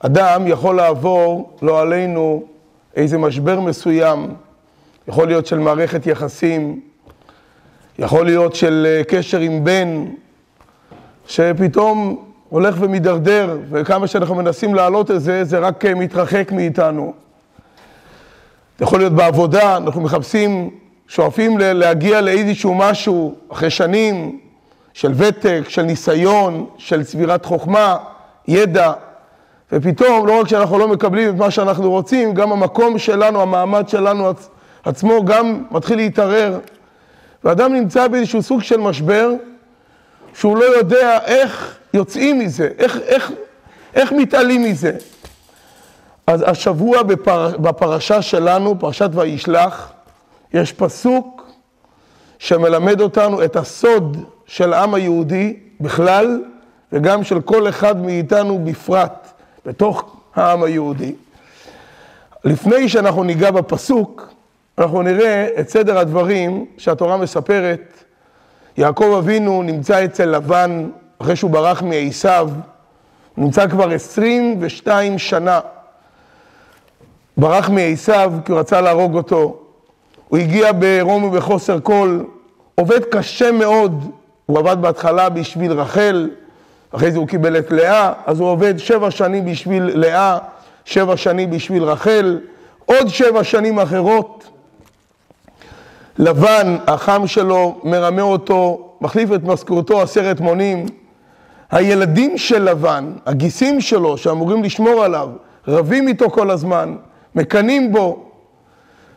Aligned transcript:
אדם 0.00 0.46
יכול 0.46 0.76
לעבור, 0.76 1.52
לא 1.62 1.80
עלינו, 1.80 2.42
איזה 2.96 3.18
משבר 3.18 3.60
מסוים, 3.60 4.34
יכול 5.08 5.26
להיות 5.26 5.46
של 5.46 5.58
מערכת 5.58 6.06
יחסים, 6.06 6.80
יכול 7.98 8.26
להיות 8.26 8.54
של 8.54 8.86
אה, 8.88 9.04
קשר 9.04 9.38
עם 9.38 9.64
בן, 9.64 10.04
שפתאום 11.26 12.24
הולך 12.48 12.76
ומידרדר, 12.78 13.58
וכמה 13.70 14.06
שאנחנו 14.06 14.34
מנסים 14.34 14.74
להעלות 14.74 15.10
את 15.10 15.20
זה, 15.20 15.44
זה 15.44 15.58
רק 15.58 15.84
אה, 15.84 15.94
מתרחק 15.94 16.52
מאיתנו. 16.52 17.12
יכול 18.80 18.98
להיות 18.98 19.12
בעבודה, 19.12 19.76
אנחנו 19.76 20.00
מחפשים, 20.00 20.70
שואפים 21.08 21.58
להגיע 21.58 22.20
לאיזשהו 22.20 22.74
משהו 22.74 23.34
אחרי 23.48 23.70
שנים 23.70 24.38
של 24.92 25.12
ותק, 25.16 25.60
של 25.68 25.82
ניסיון, 25.82 26.66
של 26.76 27.04
צבירת 27.04 27.44
חוכמה, 27.44 27.96
ידע, 28.48 28.92
ופתאום, 29.72 30.26
לא 30.26 30.40
רק 30.40 30.48
שאנחנו 30.48 30.78
לא 30.78 30.88
מקבלים 30.88 31.28
את 31.28 31.34
מה 31.34 31.50
שאנחנו 31.50 31.90
רוצים, 31.90 32.34
גם 32.34 32.52
המקום 32.52 32.98
שלנו, 32.98 33.42
המעמד 33.42 33.88
שלנו 33.88 34.32
עצמו 34.84 35.24
גם 35.24 35.64
מתחיל 35.70 35.96
להתערער. 35.96 36.58
ואדם 37.44 37.72
נמצא 37.72 38.08
באיזשהו 38.08 38.42
סוג 38.42 38.62
של 38.62 38.80
משבר, 38.80 39.30
שהוא 40.34 40.56
לא 40.56 40.64
יודע 40.64 41.18
איך 41.24 41.78
יוצאים 41.94 42.38
מזה, 42.38 42.68
איך, 42.78 42.98
איך, 43.06 43.32
איך 43.94 44.12
מתעלים 44.12 44.62
מזה. 44.62 44.92
אז 46.26 46.44
השבוע 46.46 47.02
בפר, 47.02 47.56
בפרשה 47.56 48.22
שלנו, 48.22 48.78
פרשת 48.78 49.10
וישלח, 49.14 49.92
יש 50.54 50.72
פסוק 50.72 51.50
שמלמד 52.38 53.00
אותנו 53.00 53.44
את 53.44 53.56
הסוד 53.56 54.16
של 54.46 54.72
העם 54.72 54.94
היהודי 54.94 55.56
בכלל, 55.80 56.42
וגם 56.92 57.24
של 57.24 57.40
כל 57.40 57.68
אחד 57.68 58.00
מאיתנו 58.00 58.64
בפרט, 58.64 59.32
בתוך 59.68 60.16
העם 60.34 60.62
היהודי. 60.62 61.14
לפני 62.44 62.88
שאנחנו 62.88 63.24
ניגע 63.24 63.50
בפסוק, 63.50 64.28
אנחנו 64.78 65.02
נראה 65.02 65.48
את 65.60 65.68
סדר 65.68 65.98
הדברים 65.98 66.66
שהתורה 66.78 67.16
מספרת. 67.16 68.04
יעקב 68.76 69.14
אבינו 69.18 69.62
נמצא 69.62 70.04
אצל 70.04 70.24
לבן 70.24 70.90
אחרי 71.18 71.36
שהוא 71.36 71.50
ברח 71.50 71.82
מעשיו, 71.82 72.50
נמצא 73.36 73.68
כבר 73.68 73.90
22 73.90 75.18
שנה. 75.18 75.60
ברח 77.36 77.68
מעשיו 77.68 78.32
כי 78.44 78.52
הוא 78.52 78.60
רצה 78.60 78.80
להרוג 78.80 79.14
אותו. 79.14 79.60
הוא 80.28 80.38
הגיע 80.38 80.72
בעירום 80.72 81.24
ובחוסר 81.24 81.80
כל, 81.82 82.20
עובד 82.74 83.04
קשה 83.04 83.52
מאוד. 83.52 84.10
הוא 84.46 84.58
עבד 84.58 84.82
בהתחלה 84.82 85.28
בשביל 85.28 85.72
רחל, 85.72 86.30
אחרי 86.92 87.12
זה 87.12 87.18
הוא 87.18 87.28
קיבל 87.28 87.58
את 87.58 87.70
לאה, 87.72 88.12
אז 88.26 88.40
הוא 88.40 88.48
עובד 88.48 88.78
שבע 88.78 89.10
שנים 89.10 89.44
בשביל 89.44 89.90
לאה, 89.94 90.38
שבע 90.84 91.16
שנים 91.16 91.50
בשביל 91.50 91.82
רחל, 91.82 92.40
עוד 92.86 93.08
שבע 93.08 93.44
שנים 93.44 93.78
אחרות. 93.78 94.44
לבן, 96.18 96.76
החם 96.86 97.26
שלו, 97.26 97.80
מרמה 97.84 98.22
אותו, 98.22 98.90
מחליף 99.00 99.32
את 99.32 99.44
משכורתו 99.44 100.02
עשרת 100.02 100.40
מונים. 100.40 100.86
הילדים 101.70 102.38
של 102.38 102.62
לבן, 102.62 103.12
הגיסים 103.26 103.80
שלו, 103.80 104.18
שאמורים 104.18 104.64
לשמור 104.64 105.04
עליו, 105.04 105.28
רבים 105.68 106.08
איתו 106.08 106.30
כל 106.30 106.50
הזמן, 106.50 106.96
מקנאים 107.34 107.92
בו. 107.92 108.24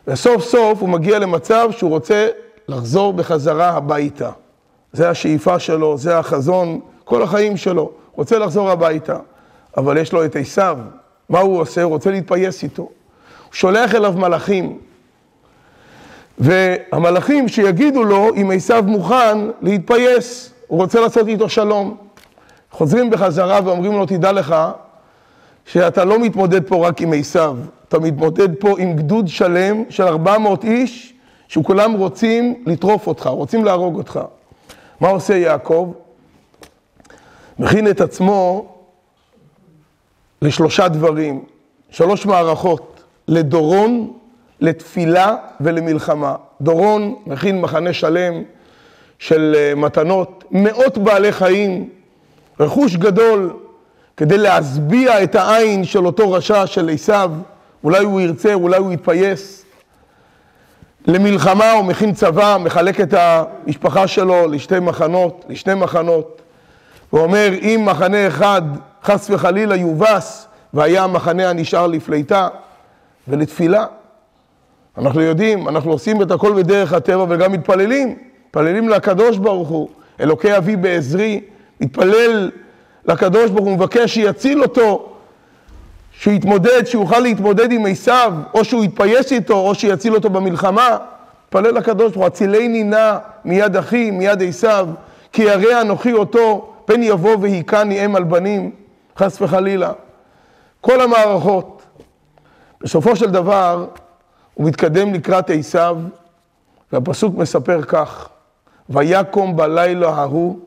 וסוף 0.06 0.44
סוף 0.44 0.80
הוא 0.80 0.88
מגיע 0.88 1.18
למצב 1.18 1.68
שהוא 1.70 1.90
רוצה 1.90 2.28
לחזור 2.68 3.12
בחזרה 3.12 3.68
הביתה. 3.68 4.30
זה 4.92 5.10
השאיפה 5.10 5.58
שלו, 5.58 5.98
זה 5.98 6.18
החזון, 6.18 6.80
כל 7.04 7.22
החיים 7.22 7.56
שלו. 7.56 7.90
רוצה 8.14 8.38
לחזור 8.38 8.70
הביתה, 8.70 9.16
אבל 9.76 9.96
יש 9.96 10.12
לו 10.12 10.24
את 10.24 10.36
עשיו. 10.36 10.78
מה 11.28 11.40
הוא 11.40 11.60
עושה? 11.60 11.82
הוא 11.82 11.92
רוצה 11.92 12.10
להתפייס 12.10 12.62
איתו. 12.62 12.82
הוא 12.82 12.90
שולח 13.52 13.94
אליו 13.94 14.12
מלאכים. 14.12 14.78
והמלאכים 16.38 17.48
שיגידו 17.48 18.04
לו 18.04 18.28
אם 18.36 18.50
עשיו 18.54 18.84
מוכן 18.86 19.38
להתפייס, 19.62 20.52
הוא 20.66 20.80
רוצה 20.80 21.00
לעשות 21.00 21.28
איתו 21.28 21.48
שלום. 21.48 21.96
חוזרים 22.70 23.10
בחזרה 23.10 23.60
ואומרים 23.64 23.92
לו, 23.92 24.06
תדע 24.06 24.32
לך 24.32 24.56
שאתה 25.66 26.04
לא 26.04 26.18
מתמודד 26.18 26.68
פה 26.68 26.88
רק 26.88 27.00
עם 27.00 27.12
עשיו, 27.12 27.56
אתה 27.88 27.98
מתמודד 27.98 28.54
פה 28.54 28.74
עם 28.78 28.96
גדוד 28.96 29.28
שלם 29.28 29.82
של 29.88 30.02
400 30.02 30.64
איש, 30.64 31.14
שכולם 31.48 31.92
רוצים 31.92 32.62
לטרוף 32.66 33.06
אותך, 33.06 33.26
רוצים 33.26 33.64
להרוג 33.64 33.96
אותך. 33.96 34.20
מה 35.00 35.08
עושה 35.08 35.36
יעקב? 35.36 35.92
מכין 37.58 37.90
את 37.90 38.00
עצמו 38.00 38.68
לשלושה 40.42 40.88
דברים, 40.88 41.44
שלוש 41.90 42.26
מערכות, 42.26 43.02
לדורון, 43.28 44.12
לתפילה 44.60 45.36
ולמלחמה. 45.60 46.34
דורון 46.60 47.14
מכין 47.26 47.60
מחנה 47.60 47.92
שלם 47.92 48.42
של 49.18 49.54
אה, 49.58 49.74
מתנות, 49.74 50.44
מאות 50.50 50.98
בעלי 50.98 51.32
חיים, 51.32 51.88
רכוש 52.60 52.96
גדול, 52.96 53.56
כדי 54.16 54.38
להשביע 54.38 55.22
את 55.22 55.34
העין 55.34 55.84
של 55.84 56.06
אותו 56.06 56.32
רשע 56.32 56.66
של 56.66 56.90
עשיו, 56.90 57.30
אולי 57.84 58.04
הוא 58.04 58.20
ירצה, 58.20 58.54
אולי 58.54 58.76
הוא 58.76 58.92
יתפייס. 58.92 59.64
למלחמה 61.06 61.72
הוא 61.72 61.84
מכין 61.84 62.14
צבא, 62.14 62.56
מחלק 62.60 63.00
את 63.00 63.14
המשפחה 63.14 64.06
שלו 64.06 64.48
לשתי 64.48 64.78
מחנות, 64.78 65.44
לשני 65.48 65.74
מחנות. 65.74 66.42
הוא 67.12 67.20
אומר, 67.20 67.50
אם 67.62 67.82
מחנה 67.84 68.26
אחד 68.26 68.62
חס 69.04 69.30
וחלילה 69.30 69.76
יובס, 69.76 70.46
והיה 70.74 71.04
המחנה 71.04 71.50
הנשאר 71.50 71.86
לפליטה 71.86 72.48
ולתפילה. 73.28 73.86
אנחנו 74.98 75.20
יודעים, 75.20 75.68
אנחנו 75.68 75.90
עושים 75.90 76.22
את 76.22 76.30
הכל 76.30 76.52
בדרך 76.52 76.92
הטבע 76.92 77.24
וגם 77.28 77.52
מתפללים, 77.52 78.16
מתפללים 78.46 78.88
לקדוש 78.88 79.38
ברוך 79.38 79.68
הוא, 79.68 79.88
אלוקי 80.20 80.56
אבי 80.56 80.76
בעזרי, 80.76 81.40
מתפלל 81.80 82.50
לקדוש 83.04 83.50
ברוך 83.50 83.64
הוא, 83.64 83.74
מבקש 83.74 84.14
שיציל 84.14 84.62
אותו, 84.62 85.12
שיתמודד, 86.12 86.86
שיוכל 86.86 87.18
להתמודד 87.18 87.72
עם 87.72 87.86
עשיו, 87.86 88.32
או 88.54 88.64
שהוא 88.64 88.84
יתפייס 88.84 89.32
איתו, 89.32 89.54
או 89.54 89.74
שיציל 89.74 90.14
אותו 90.14 90.30
במלחמה. 90.30 90.96
מתפלל 91.46 91.74
לקדוש 91.74 92.12
ברוך 92.12 92.16
הוא, 92.16 92.26
הצילני 92.26 92.82
נא 92.82 93.18
מיד 93.44 93.76
אחי, 93.76 94.10
מיד 94.10 94.42
עשיו, 94.42 94.88
כי 95.32 95.42
ירא 95.42 95.80
אנוכי 95.80 96.12
אותו, 96.12 96.71
פן 96.84 97.02
יבוא 97.02 97.36
והיכני 97.40 98.04
אם 98.04 98.16
על 98.16 98.24
בנים, 98.24 98.70
חס 99.16 99.42
וחלילה. 99.42 99.92
כל 100.80 101.00
המערכות. 101.00 101.82
בסופו 102.80 103.16
של 103.16 103.30
דבר, 103.30 103.86
הוא 104.54 104.66
מתקדם 104.66 105.14
לקראת 105.14 105.50
עשיו, 105.50 105.96
והפסוק 106.92 107.36
מספר 107.36 107.82
כך: 107.82 108.28
ויקום 108.88 109.56
בלילה 109.56 110.08
ההוא, 110.08 110.58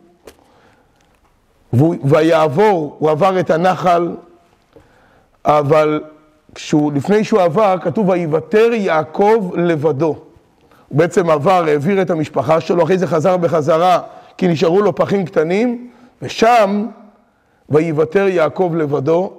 ויעבור, 2.04 2.96
הוא 3.00 3.10
עבר 3.10 3.40
את 3.40 3.50
הנחל, 3.50 4.16
אבל 5.46 6.04
כשהוא, 6.56 6.94
לפני 6.94 7.24
שהוא 7.24 7.42
עבר, 7.42 7.76
כתוב 7.82 8.10
ויוותר 8.10 8.70
יעקב 8.74 9.52
לבדו. 9.58 10.16
הוא 10.88 10.98
בעצם 10.98 11.30
עבר, 11.30 11.66
העביר 11.68 12.02
את 12.02 12.10
המשפחה 12.10 12.62
שלו, 12.62 12.84
אחרי 12.84 12.98
זה 12.98 13.08
חזר 13.08 13.38
בחזרה, 13.38 14.00
כי 14.38 14.48
נשארו 14.48 14.82
לו 14.82 14.96
פחים 14.96 15.26
קטנים, 15.26 15.90
ושם 16.22 16.88
ויוותר 17.70 18.28
יעקב 18.28 18.74
לבדו, 18.78 19.34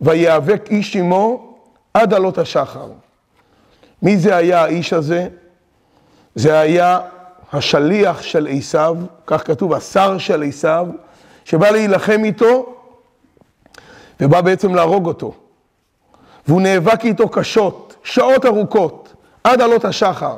ויאבק 0.00 0.66
איש 0.70 0.96
עמו 0.96 1.54
עד 1.94 2.14
עלות 2.14 2.38
השחר. 2.38 2.88
מי 4.02 4.16
זה 4.16 4.36
היה 4.36 4.62
האיש 4.62 4.92
הזה? 4.92 5.28
זה 6.34 6.58
היה 6.58 7.00
השליח 7.52 8.22
של 8.22 8.48
עשיו, 8.50 8.96
כך 9.26 9.46
כתוב, 9.46 9.72
השר 9.72 10.18
של 10.18 10.42
עשיו, 10.42 10.86
שבא 11.44 11.70
להילחם 11.70 12.20
איתו 12.24 12.74
ובא 14.20 14.40
בעצם 14.40 14.74
להרוג 14.74 15.06
אותו. 15.06 15.34
והוא 16.48 16.60
נאבק 16.60 17.04
איתו 17.04 17.28
קשות, 17.28 17.96
שעות 18.02 18.46
ארוכות, 18.46 19.14
עד 19.44 19.60
עלות 19.60 19.84
השחר. 19.84 20.36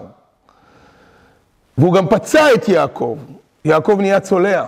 והוא 1.78 1.94
גם 1.94 2.08
פצע 2.08 2.54
את 2.54 2.68
יעקב. 2.68 3.18
יעקב 3.64 3.96
נהיה 4.00 4.20
צולע, 4.20 4.64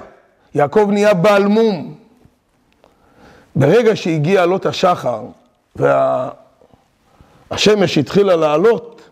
יעקב 0.54 0.88
נהיה 0.90 1.14
בעל 1.14 1.46
מום. 1.46 1.94
ברגע 3.56 3.96
שהגיע 3.96 4.42
עלות 4.42 4.66
השחר 4.66 5.22
והשמש 5.76 7.98
התחילה 7.98 8.36
לעלות, 8.36 9.10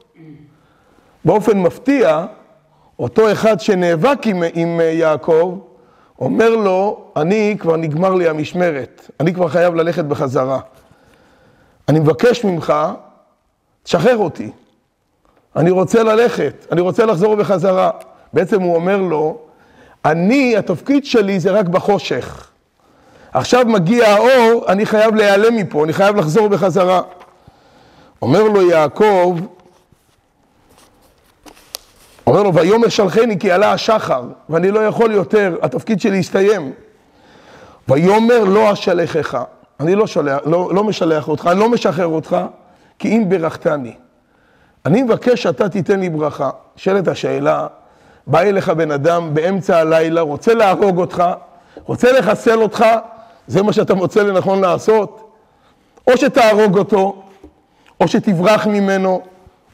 באופן 1.24 1.58
מפתיע, 1.58 2.26
אותו 2.98 3.32
אחד 3.32 3.60
שנאבק 3.60 4.26
עם, 4.26 4.42
עם 4.54 4.80
יעקב, 4.80 5.58
אומר 6.18 6.56
לו, 6.56 7.04
אני 7.16 7.56
כבר 7.58 7.76
נגמר 7.76 8.14
לי 8.14 8.28
המשמרת, 8.28 9.10
אני 9.20 9.34
כבר 9.34 9.48
חייב 9.48 9.74
ללכת 9.74 10.04
בחזרה. 10.04 10.60
אני 11.88 12.00
מבקש 12.00 12.44
ממך, 12.44 12.72
תשחרר 13.82 14.16
אותי. 14.16 14.50
אני 15.56 15.70
רוצה 15.70 16.02
ללכת, 16.02 16.66
אני 16.72 16.80
רוצה 16.80 17.06
לחזור 17.06 17.36
בחזרה. 17.36 17.90
בעצם 18.32 18.62
הוא 18.62 18.74
אומר 18.74 18.96
לו, 18.96 19.38
אני, 20.04 20.56
התפקיד 20.56 21.04
שלי 21.04 21.40
זה 21.40 21.50
רק 21.50 21.66
בחושך. 21.66 22.50
עכשיו 23.32 23.64
מגיע 23.66 24.08
האור, 24.08 24.64
אני 24.68 24.86
חייב 24.86 25.14
להיעלם 25.14 25.56
מפה, 25.56 25.84
אני 25.84 25.92
חייב 25.92 26.16
לחזור 26.16 26.48
בחזרה. 26.48 27.00
אומר 28.22 28.42
לו 28.42 28.70
יעקב, 28.70 29.38
אומר 32.26 32.42
לו, 32.42 32.54
ויאמר 32.54 32.88
שלחני 32.88 33.38
כי 33.38 33.50
עלה 33.50 33.72
השחר, 33.72 34.24
ואני 34.48 34.70
לא 34.70 34.80
יכול 34.80 35.12
יותר, 35.12 35.56
התפקיד 35.62 36.00
שלי 36.00 36.18
הסתיים. 36.18 36.72
ויאמר 37.88 38.44
לא 38.44 38.72
אשלחך, 38.72 39.38
אני 39.80 39.94
לא, 39.94 40.06
שולח, 40.06 40.38
לא, 40.46 40.70
לא 40.74 40.84
משלח 40.84 41.28
אותך, 41.28 41.48
אני 41.52 41.60
לא 41.60 41.68
משחרר 41.68 42.06
אותך, 42.06 42.36
כי 42.98 43.08
אם 43.08 43.28
ברכתני. 43.28 43.94
אני 44.86 45.02
מבקש 45.02 45.42
שאתה 45.42 45.68
תיתן 45.68 46.00
לי 46.00 46.08
ברכה. 46.08 46.50
נשאלת 46.76 47.08
השאלה, 47.08 47.66
בא 48.30 48.40
אליך 48.40 48.68
בן 48.68 48.90
אדם 48.90 49.34
באמצע 49.34 49.78
הלילה, 49.78 50.20
רוצה 50.20 50.54
להרוג 50.54 50.98
אותך, 50.98 51.24
רוצה 51.84 52.12
לחסל 52.12 52.62
אותך, 52.62 52.84
זה 53.46 53.62
מה 53.62 53.72
שאתה 53.72 53.94
מוצא 53.94 54.22
לנכון 54.22 54.60
לעשות? 54.60 55.32
או 56.06 56.16
שתהרוג 56.16 56.78
אותו, 56.78 57.22
או 58.00 58.08
שתברח 58.08 58.66
ממנו, 58.66 59.22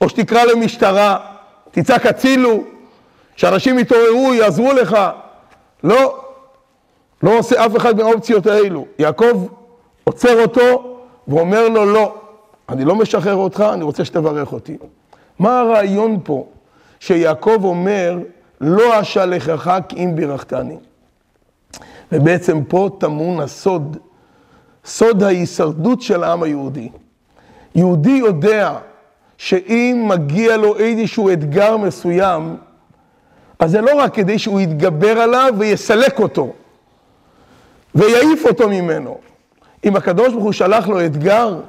או 0.00 0.08
שתקרא 0.08 0.44
למשטרה, 0.44 1.18
תצעק 1.70 2.06
הצילו, 2.06 2.64
שאנשים 3.36 3.78
יתעוררו, 3.78 4.34
יעזרו 4.34 4.72
לך. 4.72 4.98
לא, 5.84 6.24
לא 7.22 7.38
עושה 7.38 7.66
אף 7.66 7.76
אחד 7.76 7.96
מהאופציות 7.96 8.46
האלו. 8.46 8.86
יעקב 8.98 9.46
עוצר 10.04 10.42
אותו 10.42 10.96
ואומר 11.28 11.68
לו, 11.68 11.92
לא, 11.92 12.14
אני 12.68 12.84
לא 12.84 12.94
משחרר 12.94 13.34
אותך, 13.34 13.64
אני 13.72 13.84
רוצה 13.84 14.04
שתברך 14.04 14.52
אותי. 14.52 14.76
מה 15.38 15.60
הרעיון 15.60 16.18
פה? 16.24 16.46
שיעקב 17.00 17.64
אומר, 17.64 18.18
לא 18.60 19.00
אשלחך 19.00 19.78
כי 19.88 19.96
אם 19.96 20.16
בירכתני. 20.16 20.76
ובעצם 22.12 22.64
פה 22.64 22.90
טמון 22.98 23.40
הסוד, 23.40 23.96
סוד 24.84 25.22
ההישרדות 25.22 26.02
של 26.02 26.24
העם 26.24 26.42
היהודי. 26.42 26.88
יהודי 27.74 28.10
יודע 28.10 28.78
שאם 29.38 30.04
מגיע 30.08 30.56
לו 30.56 30.78
איזשהו 30.78 31.32
אתגר 31.32 31.76
מסוים, 31.76 32.56
אז 33.58 33.70
זה 33.70 33.80
לא 33.80 33.94
רק 33.94 34.14
כדי 34.14 34.38
שהוא 34.38 34.60
יתגבר 34.60 35.20
עליו 35.20 35.54
ויסלק 35.58 36.18
אותו 36.18 36.52
ויעיף 37.94 38.44
אותו 38.46 38.68
ממנו. 38.68 39.18
אם 39.84 39.96
הקדוש 39.96 40.32
ברוך 40.32 40.44
הוא 40.44 40.52
שלח 40.52 40.88
לו 40.88 41.04
אתגר, 41.06 41.60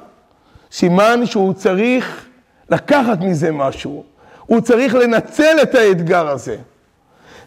סימן 0.72 1.26
שהוא 1.26 1.52
צריך 1.52 2.26
לקחת 2.70 3.20
מזה 3.20 3.52
משהו. 3.52 4.04
הוא 4.46 4.60
צריך 4.60 4.94
לנצל 4.94 5.56
את 5.62 5.74
האתגר 5.74 6.28
הזה. 6.28 6.56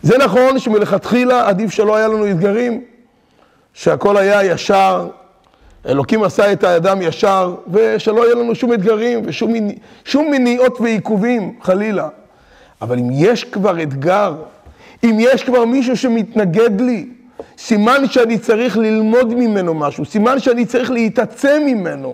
זה 0.03 0.17
נכון 0.17 0.59
שמלכתחילה 0.59 1.47
עדיף 1.47 1.71
שלא 1.71 1.95
היה 1.95 2.07
לנו 2.07 2.31
אתגרים, 2.31 2.81
שהכל 3.73 4.17
היה 4.17 4.43
ישר, 4.43 5.07
אלוקים 5.85 6.23
עשה 6.23 6.51
את 6.51 6.63
האדם 6.63 7.01
ישר, 7.01 7.55
ושלא 7.71 8.25
יהיה 8.25 8.35
לנו 8.35 8.55
שום 8.55 8.73
אתגרים 8.73 9.31
שום 9.31 9.53
שום 10.05 10.31
מניעות 10.31 10.81
ועיכובים, 10.81 11.55
חלילה. 11.61 12.07
אבל 12.81 12.99
אם 12.99 13.09
יש 13.11 13.43
כבר 13.43 13.83
אתגר, 13.83 14.35
אם 15.03 15.17
יש 15.19 15.43
כבר 15.43 15.65
מישהו 15.65 15.97
שמתנגד 15.97 16.81
לי, 16.81 17.09
סימן 17.57 18.07
שאני 18.07 18.37
צריך 18.37 18.77
ללמוד 18.77 19.33
ממנו 19.33 19.73
משהו, 19.73 20.05
סימן 20.05 20.39
שאני 20.39 20.65
צריך 20.65 20.91
להתעצם 20.91 21.61
ממנו. 21.65 22.13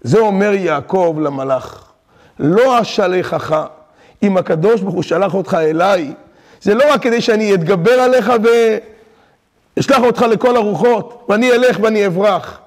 זה 0.00 0.18
אומר 0.18 0.52
יעקב 0.54 1.16
למלאך, 1.20 1.92
לא 2.38 2.80
אשלחך, 2.80 3.66
אם 4.22 4.36
הקדוש 4.36 4.80
ברוך 4.80 4.94
הוא 4.94 5.02
שלח 5.02 5.34
אותך 5.34 5.54
אליי, 5.54 6.12
זה 6.62 6.74
לא 6.74 6.92
רק 6.92 7.02
כדי 7.02 7.20
שאני 7.20 7.54
אתגבר 7.54 7.92
עליך 7.92 8.32
ואשלח 9.76 10.02
אותך 10.02 10.22
לכל 10.22 10.56
הרוחות, 10.56 11.26
ואני 11.28 11.52
אלך 11.52 11.78
ואני 11.82 12.06
אברח. 12.06 12.60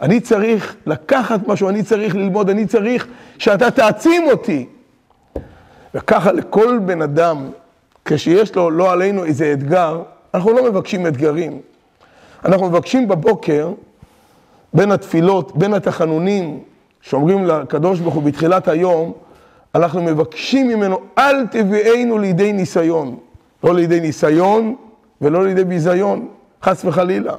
אני 0.00 0.20
צריך 0.20 0.76
לקחת 0.86 1.40
משהו, 1.46 1.68
אני 1.68 1.82
צריך 1.82 2.14
ללמוד, 2.14 2.50
אני 2.50 2.66
צריך 2.66 3.06
שאתה 3.38 3.70
תעצים 3.70 4.28
אותי. 4.28 4.66
וככה 5.94 6.32
לכל 6.32 6.78
בן 6.78 7.02
אדם, 7.02 7.50
כשיש 8.04 8.54
לו, 8.54 8.70
לא 8.70 8.92
עלינו, 8.92 9.24
איזה 9.24 9.52
אתגר, 9.52 10.02
אנחנו 10.34 10.52
לא 10.52 10.70
מבקשים 10.70 11.06
אתגרים. 11.06 11.60
אנחנו 12.44 12.68
מבקשים 12.68 13.08
בבוקר, 13.08 13.72
בין 14.74 14.92
התפילות, 14.92 15.56
בין 15.56 15.74
התחנונים, 15.74 16.60
שאומרים 17.00 17.46
לקדוש 17.46 18.00
ברוך 18.00 18.14
הוא 18.14 18.22
בתחילת 18.22 18.68
היום, 18.68 19.12
אנחנו 19.74 20.02
מבקשים 20.02 20.68
ממנו, 20.68 20.98
אל 21.18 21.46
תביאנו 21.46 22.18
לידי 22.18 22.52
ניסיון. 22.52 23.16
לא 23.64 23.74
לידי 23.74 24.00
ניסיון 24.00 24.74
ולא 25.20 25.44
לידי 25.44 25.64
ביזיון, 25.64 26.28
חס 26.62 26.84
וחלילה. 26.84 27.34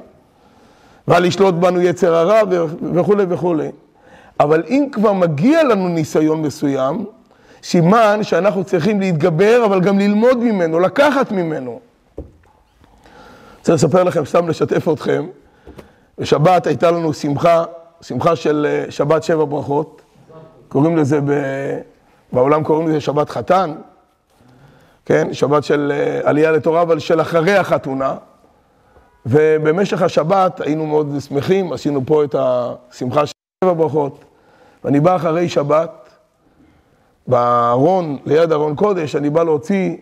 ואל 1.08 1.24
ישלוט 1.24 1.54
בנו 1.54 1.80
יצר 1.80 2.14
הרע 2.14 2.40
וכולי 2.94 3.24
וכולי. 3.28 3.68
אבל 4.40 4.62
אם 4.68 4.88
כבר 4.92 5.12
מגיע 5.12 5.64
לנו 5.64 5.88
ניסיון 5.88 6.42
מסוים, 6.42 7.04
סימן 7.62 8.18
שאנחנו 8.22 8.64
צריכים 8.64 9.00
להתגבר, 9.00 9.62
אבל 9.66 9.80
גם 9.80 9.98
ללמוד 9.98 10.38
ממנו, 10.38 10.80
לקחת 10.80 11.32
ממנו. 11.32 11.80
רוצה 13.58 13.86
לספר 13.86 14.02
לכם, 14.02 14.24
סתם 14.24 14.48
לשתף 14.48 14.88
אתכם, 14.92 15.26
בשבת 16.18 16.66
הייתה 16.66 16.90
לנו 16.90 17.14
שמחה, 17.14 17.64
שמחה 18.00 18.36
של 18.36 18.66
אה, 18.68 18.90
שבת 18.90 19.22
שבע 19.22 19.44
ברכות, 19.44 20.02
קוראים 20.68 20.96
לזה, 20.96 21.20
ב... 21.20 21.30
בעולם 22.32 22.64
קוראים 22.64 22.88
לזה 22.88 23.00
שבת 23.00 23.30
חתן, 23.30 23.74
כן, 25.08 25.28
שבת 25.32 25.64
של 25.64 25.92
אה, 25.94 26.20
עלייה 26.28 26.52
לתורה, 26.52 26.82
אבל 26.82 26.98
של 26.98 27.20
אחרי 27.20 27.56
החתונה. 27.56 28.14
ובמשך 29.26 30.02
השבת 30.02 30.60
היינו 30.60 30.86
מאוד 30.86 31.14
שמחים, 31.28 31.72
עשינו 31.72 32.00
פה 32.06 32.24
את 32.24 32.34
השמחה 32.38 33.26
של 33.26 33.32
שבע 33.64 33.72
ברכות. 33.72 34.24
ואני 34.84 35.00
בא 35.00 35.16
אחרי 35.16 35.48
שבת, 35.48 36.08
בארון, 37.26 38.18
ליד 38.26 38.52
ארון 38.52 38.74
קודש, 38.74 39.16
אני 39.16 39.30
בא 39.30 39.42
להוציא 39.42 39.96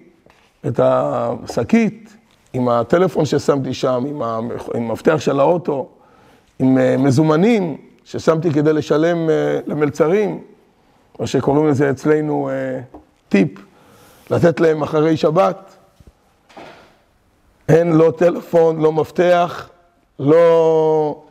את 0.67 0.81
השקית 0.82 2.17
עם 2.53 2.69
הטלפון 2.69 3.25
ששמתי 3.25 3.75
שם, 3.75 4.05
עם 4.06 4.23
המפתח 4.75 5.17
של 5.19 5.41
האוטו, 5.41 5.88
עם 6.58 6.79
אה, 6.79 6.97
מזומנים 6.97 7.76
ששמתי 8.05 8.50
כדי 8.50 8.73
לשלם 8.73 9.31
אה, 9.31 9.58
למלצרים, 9.67 10.41
מה 11.20 11.26
שקוראים 11.26 11.67
לזה 11.67 11.91
אצלנו 11.91 12.50
טיפ, 13.29 13.66
לתת 14.31 14.61
להם 14.61 14.82
אחרי 14.82 15.17
שבת. 15.17 15.76
אין 17.69 17.93
לא 17.93 18.12
טלפון, 18.17 18.81
לא 18.81 18.93
מפתח, 18.93 19.69
לא 20.19 21.23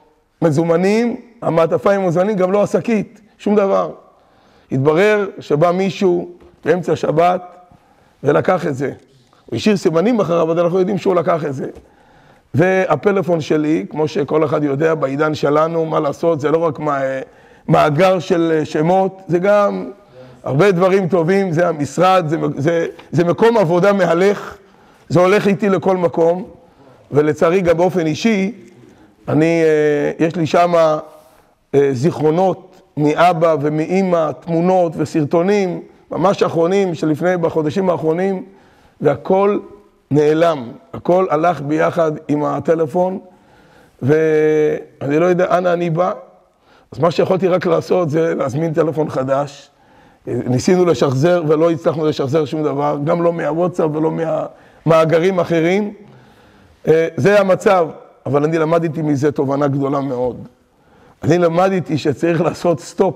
מזומנים, 0.42 1.16
המעטפה 1.42 1.92
עם 1.92 2.08
מזומנים, 2.08 2.36
גם 2.36 2.52
לא 2.52 2.64
השקית, 2.64 3.22
שום 3.38 3.56
דבר. 3.56 3.92
התברר 4.72 5.28
שבא 5.40 5.72
מישהו 5.72 6.30
באמצע 6.66 6.96
שבת 6.96 7.42
ולקח 8.24 8.68
את 8.68 8.76
זה. 8.76 8.92
הוא 9.46 9.56
השאיר 9.56 9.78
סימנים 9.78 10.20
אחריו, 10.20 10.42
אבל 10.42 10.60
אנחנו 10.60 10.80
יודעים 10.80 10.98
שהוא 10.98 11.16
לקח 11.16 11.46
את 11.46 11.54
זה. 11.54 11.68
והפלאפון 12.54 13.42
שלי, 13.42 13.86
כמו 13.90 14.08
שכל 14.08 14.46
אחד 14.46 14.64
יודע, 14.64 14.96
בעידן 14.96 15.36
שלנו, 15.36 15.86
מה 15.86 16.00
לעשות, 16.00 16.40
זה 16.40 16.52
לא 16.52 16.58
רק 16.58 16.80
מאגר 17.68 18.20
של 18.20 18.62
שמות, 18.64 19.22
זה 19.28 19.40
גם 19.40 19.92
הרבה 20.46 20.72
דברים 20.72 21.08
טובים, 21.08 21.52
זה 21.52 21.68
המשרד, 21.68 22.26
זה, 22.28 22.38
זה, 22.58 22.88
זה 23.12 23.24
מקום 23.24 23.58
עבודה 23.58 23.94
מהלך. 23.94 24.58
זה 25.10 25.20
הולך 25.20 25.48
איתי 25.48 25.70
לכל 25.70 25.98
מקום, 25.98 26.44
ולצערי 27.12 27.62
גם 27.62 27.78
באופן 27.78 28.06
אישי, 28.06 28.52
אני, 29.28 29.64
אה, 29.64 30.26
יש 30.26 30.36
לי 30.36 30.46
שם 30.46 30.74
אה, 31.76 31.90
זיכרונות 31.92 32.82
מאבא 32.98 33.56
ומאימא, 33.62 34.32
תמונות 34.40 34.94
וסרטונים, 34.98 35.82
ממש 36.12 36.44
אחרונים, 36.44 36.96
שלפני, 36.96 37.38
בחודשים 37.38 37.90
האחרונים, 37.90 38.44
והכל 39.02 39.60
נעלם, 40.12 40.72
הכל 40.94 41.26
הלך 41.30 41.62
ביחד 41.62 42.12
עם 42.28 42.44
הטלפון, 42.44 43.20
ואני 44.02 45.20
לא 45.20 45.26
יודע 45.26 45.58
אנה 45.58 45.74
אני 45.74 45.90
בא, 45.90 46.12
אז 46.92 47.00
מה 47.00 47.12
שיכולתי 47.12 47.48
רק 47.48 47.66
לעשות 47.66 48.10
זה 48.10 48.36
להזמין 48.36 48.74
טלפון 48.74 49.10
חדש. 49.10 49.70
ניסינו 50.28 50.86
לשחזר 50.86 51.44
ולא 51.48 51.72
הצלחנו 51.72 52.06
לשחזר 52.06 52.46
שום 52.46 52.64
דבר, 52.64 52.98
גם 53.04 53.24
לא 53.24 53.34
מהוואטסאפ 53.34 53.90
ולא 53.94 54.12
מה... 54.12 54.46
מאגרים 54.86 55.40
אחרים. 55.40 55.94
אה, 56.88 57.08
זה 57.16 57.40
המצב, 57.40 57.88
אבל 58.26 58.44
אני 58.44 58.58
למדתי 58.58 59.02
מזה 59.02 59.32
תובנה 59.32 59.68
גדולה 59.68 60.00
מאוד. 60.00 60.48
אני 61.24 61.38
למדתי 61.38 61.98
שצריך 61.98 62.42
לעשות 62.42 62.80
סטופ, 62.80 63.16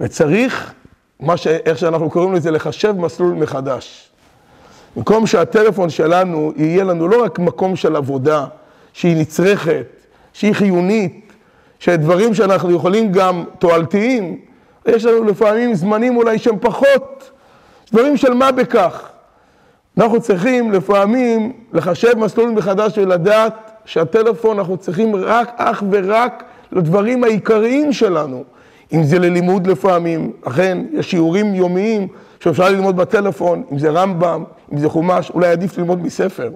וצריך, 0.00 0.74
מה 1.20 1.36
ש... 1.36 1.46
איך 1.46 1.78
שאנחנו 1.78 2.10
קוראים 2.10 2.34
לזה, 2.34 2.50
לחשב 2.50 2.94
מסלול 2.98 3.34
מחדש. 3.34 4.10
במקום 4.96 5.26
שהטלפון 5.26 5.90
שלנו 5.90 6.52
יהיה 6.56 6.84
לנו 6.84 7.08
לא 7.08 7.24
רק 7.24 7.38
מקום 7.38 7.76
של 7.76 7.96
עבודה, 7.96 8.46
שהיא 8.92 9.16
נצרכת, 9.16 9.86
שהיא 10.32 10.52
חיונית, 10.52 11.32
שדברים 11.78 12.34
שאנחנו 12.34 12.70
יכולים 12.70 13.12
גם 13.12 13.44
תועלתיים, 13.58 14.40
יש 14.86 15.04
לנו 15.04 15.24
לפעמים 15.24 15.74
זמנים 15.74 16.16
אולי 16.16 16.38
שהם 16.38 16.56
פחות, 16.60 17.30
דברים 17.92 18.16
של 18.16 18.34
מה 18.34 18.52
בכך. 18.52 19.08
אנחנו 19.98 20.20
צריכים 20.20 20.72
לפעמים 20.72 21.52
לחשב 21.72 22.18
מסלול 22.18 22.50
מחדש 22.50 22.98
ולדעת 22.98 23.70
שהטלפון 23.84 24.58
אנחנו 24.58 24.76
צריכים 24.76 25.16
רק, 25.16 25.52
אך 25.56 25.82
ורק 25.90 26.44
לדברים 26.72 27.24
העיקריים 27.24 27.92
שלנו. 27.92 28.44
אם 28.92 29.02
זה 29.02 29.18
ללימוד 29.18 29.66
לפעמים, 29.66 30.32
אכן, 30.44 30.78
יש 30.92 31.10
שיעורים 31.10 31.54
יומיים 31.54 32.08
שאפשר 32.40 32.68
ללמוד 32.68 32.96
בטלפון, 32.96 33.62
אם 33.72 33.78
זה 33.78 33.90
רמב"ם, 33.90 34.44
אם 34.72 34.78
זה 34.78 34.88
חומש, 34.88 35.30
אולי 35.30 35.48
עדיף 35.48 35.78
ללמוד 35.78 36.02
מספר. 36.02 36.50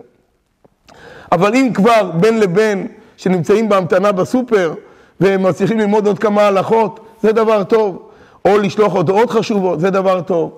אבל 1.33 1.55
אם 1.55 1.71
כבר 1.75 2.11
בין 2.15 2.41
לבין 2.41 2.87
שנמצאים 3.17 3.69
בהמתנה 3.69 4.13
בסופר 4.13 4.75
והם 5.21 5.43
מצליחים 5.43 5.79
ללמוד 5.79 6.07
עוד 6.07 6.19
כמה 6.19 6.43
הלכות, 6.43 7.01
זה 7.23 7.33
דבר 7.33 7.65
טוב. 7.65 8.10
או 8.45 8.59
לשלוח 8.59 8.93
הודעות 8.93 9.31
חשובות, 9.31 9.81
זה 9.81 9.91
דבר 9.91 10.21
טוב. 10.21 10.53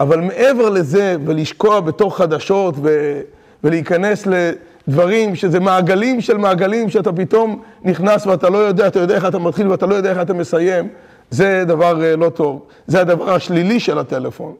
אבל 0.00 0.20
מעבר 0.20 0.68
לזה, 0.68 1.16
ולשקוע 1.24 1.80
בתוך 1.80 2.18
חדשות 2.18 2.74
ו... 2.82 3.20
ולהיכנס 3.64 4.26
לדברים 4.26 5.34
שזה 5.34 5.60
מעגלים 5.60 6.20
של 6.20 6.36
מעגלים, 6.36 6.90
שאתה 6.90 7.12
פתאום 7.12 7.62
נכנס 7.84 8.26
ואתה 8.26 8.48
לא 8.50 8.58
יודע, 8.58 8.86
אתה 8.86 8.98
יודע 8.98 9.14
איך 9.14 9.26
אתה 9.26 9.38
מתחיל 9.38 9.68
ואתה 9.68 9.86
לא 9.86 9.94
יודע 9.94 10.10
איך 10.10 10.20
אתה 10.20 10.34
מסיים, 10.34 10.88
זה 11.30 11.64
דבר 11.66 12.04
אה, 12.04 12.16
לא 12.16 12.28
טוב. 12.28 12.62
זה 12.86 13.00
הדבר 13.00 13.34
השלילי 13.34 13.80
של 13.80 13.98
הטלפון. 13.98 14.54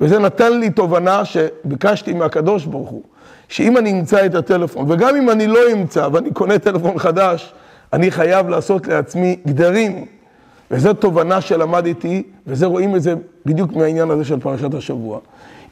וזה 0.00 0.18
נתן 0.18 0.58
לי 0.58 0.70
תובנה 0.70 1.24
שביקשתי 1.24 2.12
מהקדוש 2.12 2.64
ברוך 2.64 2.88
הוא, 2.88 3.02
שאם 3.48 3.76
אני 3.76 3.92
אמצא 3.92 4.26
את 4.26 4.34
הטלפון, 4.34 4.90
וגם 4.90 5.16
אם 5.16 5.30
אני 5.30 5.46
לא 5.46 5.60
אמצא 5.72 6.08
ואני 6.12 6.30
קונה 6.32 6.58
טלפון 6.58 6.98
חדש, 6.98 7.54
אני 7.92 8.10
חייב 8.10 8.48
לעשות 8.48 8.86
לעצמי 8.86 9.36
גדרים. 9.46 10.06
וזו 10.70 10.94
תובנה 10.94 11.40
שלמדתי, 11.40 12.22
וזה 12.46 12.66
רואים 12.66 12.96
את 12.96 13.02
זה 13.02 13.14
בדיוק 13.46 13.72
מהעניין 13.72 14.10
הזה 14.10 14.24
של 14.24 14.40
פרשת 14.40 14.74
השבוע. 14.74 15.18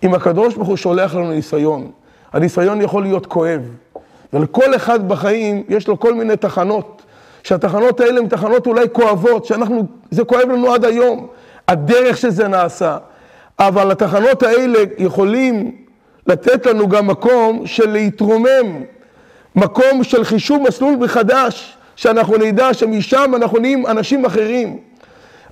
אם 0.03 0.15
הקדוש 0.15 0.55
ברוך 0.55 0.69
הוא 0.69 0.77
שולח 0.77 1.15
לנו 1.15 1.31
ניסיון, 1.31 1.91
הניסיון 2.33 2.81
יכול 2.81 3.03
להיות 3.03 3.27
כואב, 3.27 3.61
ולכל 4.33 4.77
אחד 4.77 5.09
בחיים 5.09 5.63
יש 5.69 5.89
לו 5.89 6.01
כל 6.01 6.15
מיני 6.15 6.37
תחנות, 6.37 7.03
שהתחנות 7.43 8.01
האלה 8.01 8.21
הן 8.21 8.29
תחנות 8.29 8.67
אולי 8.67 8.87
כואבות, 8.93 9.45
שאנחנו, 9.45 9.87
זה 10.11 10.25
כואב 10.25 10.49
לנו 10.49 10.75
עד 10.75 10.85
היום, 10.85 11.27
הדרך 11.69 12.17
שזה 12.17 12.49
נעשה, 12.49 12.97
אבל 13.59 13.91
התחנות 13.91 14.43
האלה 14.43 14.79
יכולים 14.99 15.73
לתת 16.27 16.67
לנו 16.67 16.89
גם 16.89 17.07
מקום 17.07 17.67
של 17.67 17.91
להתרומם, 17.91 18.83
מקום 19.57 20.05
של 20.05 20.25
חישוב 20.25 20.63
מסלול 20.69 20.97
מחדש, 20.97 21.77
שאנחנו 21.97 22.37
נדע 22.37 22.75
שמשם 22.75 23.33
אנחנו 23.37 23.59
נהיים 23.59 23.87
אנשים 23.87 24.25
אחרים. 24.25 24.79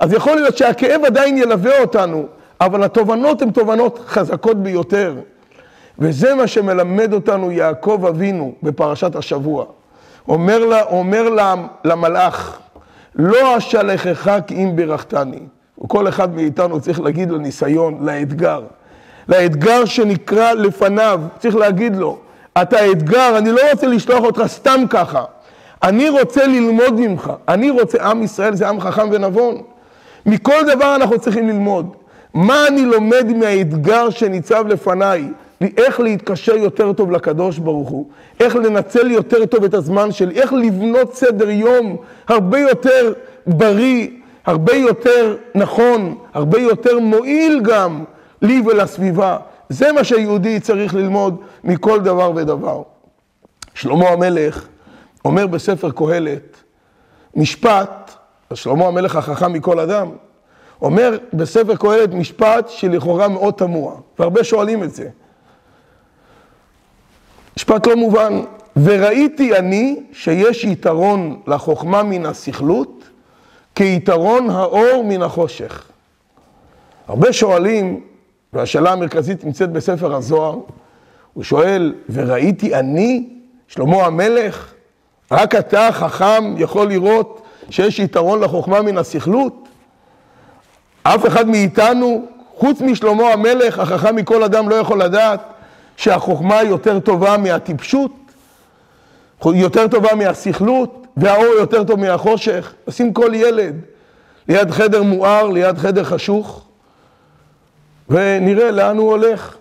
אז 0.01 0.13
יכול 0.13 0.35
להיות 0.35 0.57
שהכאב 0.57 1.05
עדיין 1.05 1.39
ילווה 1.39 1.81
אותנו, 1.81 2.27
אבל 2.61 2.85
התובנות 2.85 3.43
הן 3.43 3.51
תובנות 3.51 4.01
חזקות 4.07 4.63
ביותר. 4.63 5.15
וזה 5.99 6.35
מה 6.35 6.47
שמלמד 6.47 7.13
אותנו 7.13 7.53
יעקב 7.53 8.05
אבינו 8.09 8.53
בפרשת 8.63 9.17
השבוע. 9.17 9.65
אומר, 10.29 10.59
לה, 10.59 10.83
אומר 10.83 11.29
לה, 11.29 11.55
למלאך, 11.85 12.59
לא 13.15 13.59
אשלחך 13.59 14.39
כי 14.47 14.55
אם 14.55 14.77
ברכתני. 14.77 15.41
וכל 15.85 16.09
אחד 16.09 16.35
מאיתנו 16.35 16.81
צריך 16.81 17.01
להגיד 17.01 17.31
לניסיון, 17.31 18.07
לאתגר. 18.07 18.63
לאתגר 19.29 19.85
שנקרא 19.85 20.53
לפניו, 20.53 21.21
צריך 21.39 21.57
להגיד 21.57 21.97
לו, 21.97 22.19
אתה 22.63 22.91
אתגר, 22.91 23.39
אני 23.39 23.53
לא 23.53 23.61
רוצה 23.73 23.87
לשלוח 23.87 24.25
אותך 24.25 24.43
סתם 24.47 24.81
ככה. 24.91 25.25
אני 25.83 26.09
רוצה 26.09 26.47
ללמוד 26.47 27.01
ממך, 27.01 27.33
אני 27.49 27.71
רוצה, 27.71 28.03
עם 28.03 28.23
ישראל 28.23 28.55
זה 28.55 28.69
עם 28.69 28.81
חכם 28.81 29.09
ונבון. 29.13 29.63
מכל 30.27 30.63
דבר 30.75 30.95
אנחנו 30.95 31.19
צריכים 31.19 31.49
ללמוד. 31.49 31.97
מה 32.35 32.67
אני 32.69 32.85
לומד 32.85 33.27
מהאתגר 33.37 34.11
שניצב 34.11 34.67
לפניי? 34.67 35.29
איך 35.77 36.01
להתקשר 36.01 36.57
יותר 36.57 36.93
טוב 36.93 37.11
לקדוש 37.11 37.59
ברוך 37.59 37.89
הוא, 37.89 38.07
איך 38.41 38.57
לנצל 38.57 39.11
יותר 39.11 39.47
טוב 39.47 39.65
את 39.65 39.75
הזמן 39.75 40.13
שלי, 40.13 40.41
איך 40.41 40.53
לבנות 40.53 41.15
סדר 41.15 41.51
יום 41.51 41.97
הרבה 42.29 42.59
יותר 42.59 43.13
בריא, 43.47 44.09
הרבה 44.47 44.75
יותר 44.75 45.37
נכון, 45.55 46.15
הרבה 46.35 46.61
יותר 46.61 46.99
מועיל 46.99 47.61
גם 47.61 48.05
לי 48.43 48.63
ולסביבה. 48.67 49.37
זה 49.69 49.93
מה 49.93 50.05
שיהודי 50.05 50.61
צריך 50.61 50.95
ללמוד 50.95 51.37
מכל 51.65 52.01
דבר 52.01 52.33
ודבר. 52.35 52.83
שלמה 53.75 54.09
המלך 54.09 54.69
אומר 55.25 55.47
בספר 55.47 55.91
קהלת, 55.91 56.57
משפט, 57.37 58.11
שלמה 58.55 58.87
המלך 58.87 59.17
החכם 59.17 59.53
מכל 59.53 59.81
אדם, 59.81 60.11
אומר 60.83 61.19
בספר 61.33 61.77
קהלת 61.77 62.15
משפט 62.15 62.69
שלכאורה 62.69 63.29
מאוד 63.29 63.55
תמוה, 63.55 63.95
והרבה 64.19 64.45
שואלים 64.45 64.83
את 64.83 64.95
זה. 64.95 65.09
משפט 67.57 67.87
לא 67.87 67.97
מובן, 67.97 68.41
וראיתי 68.77 69.57
אני 69.57 70.03
שיש 70.13 70.65
יתרון 70.65 71.41
לחוכמה 71.47 72.03
מן 72.03 72.27
הסכלות 72.27 73.05
כיתרון 73.75 74.51
האור 74.51 75.05
מן 75.05 75.23
החושך. 75.23 75.89
הרבה 77.09 77.33
שואלים, 77.33 78.01
והשאלה 78.53 78.93
המרכזית 78.93 79.45
נמצאת 79.45 79.73
בספר 79.73 80.15
הזוהר, 80.15 80.59
הוא 81.35 81.45
שואל, 81.45 81.95
וראיתי 82.11 82.75
אני, 82.75 83.29
שלמה 83.69 83.97
המלך, 83.97 84.72
רק 85.33 85.55
אתה, 85.55 85.89
חכם, 85.93 86.55
יכול 86.59 86.89
לראות 86.89 87.43
שיש 87.71 87.99
יתרון 87.99 88.41
לחוכמה 88.41 88.83
מן 88.83 88.99
הסכלות? 88.99 89.69
אף 91.03 91.27
אחד 91.27 91.49
מאיתנו, 91.49 92.27
חוץ 92.55 92.81
משלמה 92.81 93.33
המלך, 93.33 93.79
החכם 93.79 94.17
מכל 94.17 94.43
אדם 94.43 94.69
לא 94.69 94.75
יכול 94.75 95.03
לדעת 95.03 95.41
שהחוכמה 95.97 96.63
יותר 96.63 97.01
טובה 97.01 97.37
מהטיפשות, 97.37 98.13
יותר 99.45 99.89
טובה 99.89 100.15
מהסכלות, 100.15 101.07
והאור 101.17 101.55
יותר 101.59 101.85
טוב 101.85 102.01
מהחושך. 102.01 102.75
נשים 102.87 103.13
כל 103.13 103.31
ילד 103.35 103.81
ליד 104.49 104.71
חדר 104.71 105.03
מואר, 105.03 105.49
ליד 105.49 105.79
חדר 105.79 106.05
חשוך, 106.05 106.65
ונראה 108.09 108.71
לאן 108.71 108.97
הוא 108.97 109.11
הולך. 109.11 109.57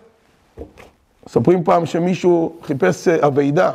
מספרים 1.27 1.63
פעם 1.63 1.85
שמישהו 1.85 2.55
חיפש 2.63 3.07
אבידה. 3.07 3.71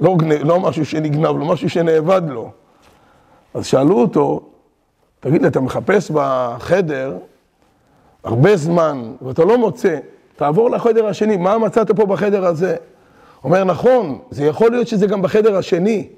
לא, 0.00 0.16
לא 0.44 0.60
משהו 0.60 0.84
שנגנב 0.84 1.38
לא 1.38 1.44
משהו 1.44 1.68
שנאבד 1.68 2.22
לו. 2.28 2.50
אז 3.54 3.66
שאלו 3.66 4.00
אותו, 4.00 4.40
תגיד 5.20 5.42
לי, 5.42 5.48
אתה 5.48 5.60
מחפש 5.60 6.10
בחדר 6.14 7.16
הרבה 8.24 8.56
זמן 8.56 9.12
ואתה 9.22 9.44
לא 9.44 9.58
מוצא, 9.58 9.98
תעבור 10.36 10.70
לחדר 10.70 11.06
השני, 11.06 11.36
מה 11.36 11.58
מצאת 11.58 11.90
פה 11.90 12.06
בחדר 12.06 12.46
הזה? 12.46 12.76
אומר, 13.44 13.64
נכון, 13.64 14.18
זה 14.30 14.44
יכול 14.44 14.70
להיות 14.70 14.88
שזה 14.88 15.06
גם 15.06 15.22
בחדר 15.22 15.56
השני, 15.56 16.08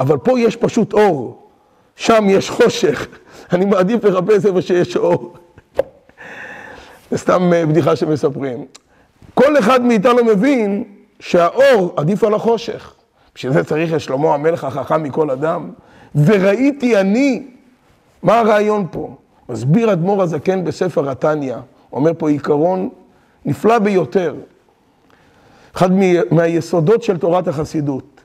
אבל 0.00 0.18
פה 0.18 0.40
יש 0.40 0.56
פשוט 0.56 0.92
אור, 0.92 1.48
שם 1.96 2.24
יש 2.28 2.50
חושך, 2.50 3.06
אני 3.52 3.64
מעדיף 3.64 4.04
לחפש 4.04 4.46
איפה 4.46 4.62
שיש 4.62 4.96
אור. 4.96 5.34
זה 7.10 7.18
סתם 7.18 7.52
אה, 7.52 7.66
בדיחה 7.66 7.96
שמספרים. 7.96 8.66
כל 9.34 9.58
אחד 9.58 9.82
מאיתנו 9.82 10.24
מבין 10.24 10.84
שהאור 11.20 11.94
עדיף 11.96 12.24
על 12.24 12.34
החושך. 12.34 12.95
בשביל 13.36 13.52
זה 13.52 13.64
צריך 13.64 13.94
את 13.94 14.00
שלמה 14.00 14.34
המלך 14.34 14.64
החכם 14.64 15.02
מכל 15.02 15.30
אדם. 15.30 15.70
וראיתי 16.14 16.96
אני, 16.96 17.46
מה 18.22 18.38
הרעיון 18.38 18.86
פה? 18.90 19.14
מסביר 19.48 19.92
אדמו"ר 19.92 20.22
הזקן 20.22 20.64
בספר 20.64 21.10
התניא, 21.10 21.56
אומר 21.92 22.12
פה 22.18 22.30
עיקרון 22.30 22.88
נפלא 23.44 23.78
ביותר, 23.78 24.34
אחד 25.76 25.90
מהיסודות 26.30 27.02
של 27.02 27.18
תורת 27.18 27.48
החסידות. 27.48 28.20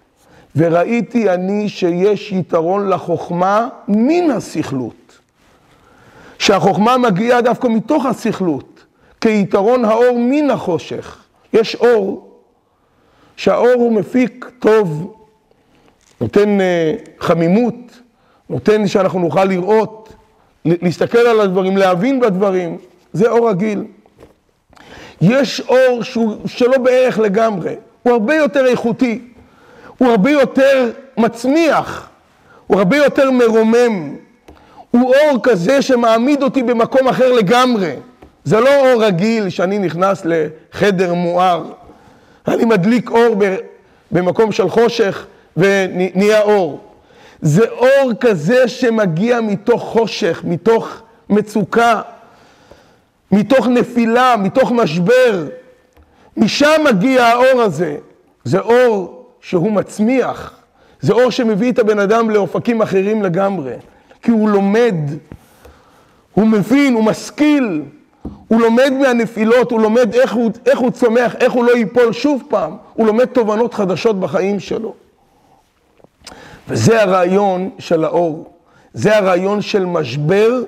וראיתי 0.56 1.30
אני 1.30 1.70
שיש 1.70 2.32
יתרון 2.32 2.90
לחוכמה 2.90 3.68
מן 3.88 4.32
הסכלות. 4.32 5.20
שהחוכמה 6.40 6.98
מגיעה 6.98 7.42
דווקא 7.42 7.68
מתוך 7.68 8.06
הסכלות, 8.06 8.86
כיתרון 9.22 9.86
האור 9.86 10.20
מן 10.20 10.50
החושך. 10.50 11.24
יש 11.54 11.76
אור 11.76 12.31
שהאור 13.38 13.74
הוא 13.74 13.92
מפיק 13.92 14.52
טוב, 14.60 15.14
נותן 16.22 16.58
uh, 16.60 17.10
חמימות, 17.20 17.76
נותן 18.50 18.88
שאנחנו 18.88 19.20
נוכל 19.20 19.46
לראות, 19.46 20.14
להסתכל 20.66 21.18
על 21.18 21.40
הדברים, 21.40 21.78
להבין 21.78 22.20
בדברים, 22.20 22.78
זה 23.14 23.30
אור 23.30 23.50
רגיל. 23.50 23.84
יש 25.22 25.62
אור 25.62 26.04
שהוא 26.04 26.36
שלא 26.46 26.78
בערך 26.78 27.20
לגמרי, 27.20 27.76
הוא 28.04 28.14
הרבה 28.14 28.36
יותר 28.36 28.66
איכותי, 28.66 29.22
הוא 29.98 30.08
הרבה 30.08 30.32
יותר 30.32 30.92
מצמיח, 31.18 32.10
הוא 32.68 32.78
הרבה 32.78 32.98
יותר 32.98 33.32
מרומם, 33.32 34.16
הוא 34.92 35.14
אור 35.16 35.40
כזה 35.44 35.82
שמעמיד 35.82 36.44
אותי 36.44 36.64
במקום 36.64 37.08
אחר 37.08 37.32
לגמרי. 37.32 37.94
זה 38.44 38.60
לא 38.60 38.80
אור 38.80 39.04
רגיל 39.04 39.50
שאני 39.50 39.80
נכנס 39.80 40.26
לחדר 40.26 41.14
מואר 41.14 41.64
אני 42.48 42.66
מדליק 42.66 43.10
אור 43.10 43.36
במקום 44.12 44.52
של 44.52 44.70
חושך 44.70 45.26
ונהיה 45.58 46.42
אור. 46.42 46.80
זה 47.42 47.70
אור 47.70 48.12
כזה 48.20 48.68
שמגיע 48.68 49.42
מתוך 49.42 49.84
חושך, 49.84 50.42
מתוך 50.44 51.02
מצוקה, 51.30 52.02
מתוך 53.32 53.68
נפילה, 53.68 54.36
מתוך 54.38 54.72
משבר. 54.72 55.48
משם 56.38 56.82
מגיע 56.86 57.26
האור 57.26 57.62
הזה. 57.62 57.98
זה 58.44 58.60
אור 58.60 59.26
שהוא 59.42 59.72
מצמיח, 59.72 60.54
זה 61.02 61.14
אור 61.14 61.30
שמביא 61.30 61.72
את 61.72 61.80
הבן 61.80 62.00
אדם 62.00 62.30
לאופקים 62.30 62.82
אחרים 62.82 63.24
לגמרי, 63.24 63.74
כי 64.22 64.32
הוא 64.32 64.50
לומד, 64.50 64.96
הוא 66.34 66.48
מבין, 66.48 66.94
הוא 66.94 67.04
משכיל, 67.04 67.82
הוא 68.48 68.62
לומד 68.62 68.94
מהנפילות, 69.02 69.72
הוא 69.72 69.82
לומד 69.82 70.14
איך 70.14 70.34
הוא, 70.34 70.52
איך 70.66 70.80
הוא 70.80 70.92
צומח, 70.92 71.36
איך 71.36 71.54
הוא 71.54 71.66
לא 71.66 71.72
ייפול 71.72 72.14
שוב 72.14 72.44
פעם, 72.50 72.78
הוא 72.94 73.08
לומד 73.08 73.26
תובנות 73.26 73.74
חדשות 73.74 74.20
בחיים 74.20 74.60
שלו. 74.60 74.94
וזה 76.68 77.02
הרעיון 77.02 77.70
של 77.80 78.04
האור, 78.04 78.52
זה 78.94 79.18
הרעיון 79.18 79.62
של 79.62 79.86
משבר 79.86 80.64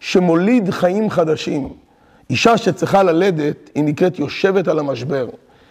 שמוליד 0.00 0.70
חיים 0.70 1.10
חדשים. 1.10 1.68
אישה 2.30 2.56
שצריכה 2.56 3.02
ללדת, 3.02 3.70
היא 3.74 3.84
נקראת 3.84 4.18
יושבת 4.18 4.68
על 4.68 4.78
המשבר. 4.78 5.28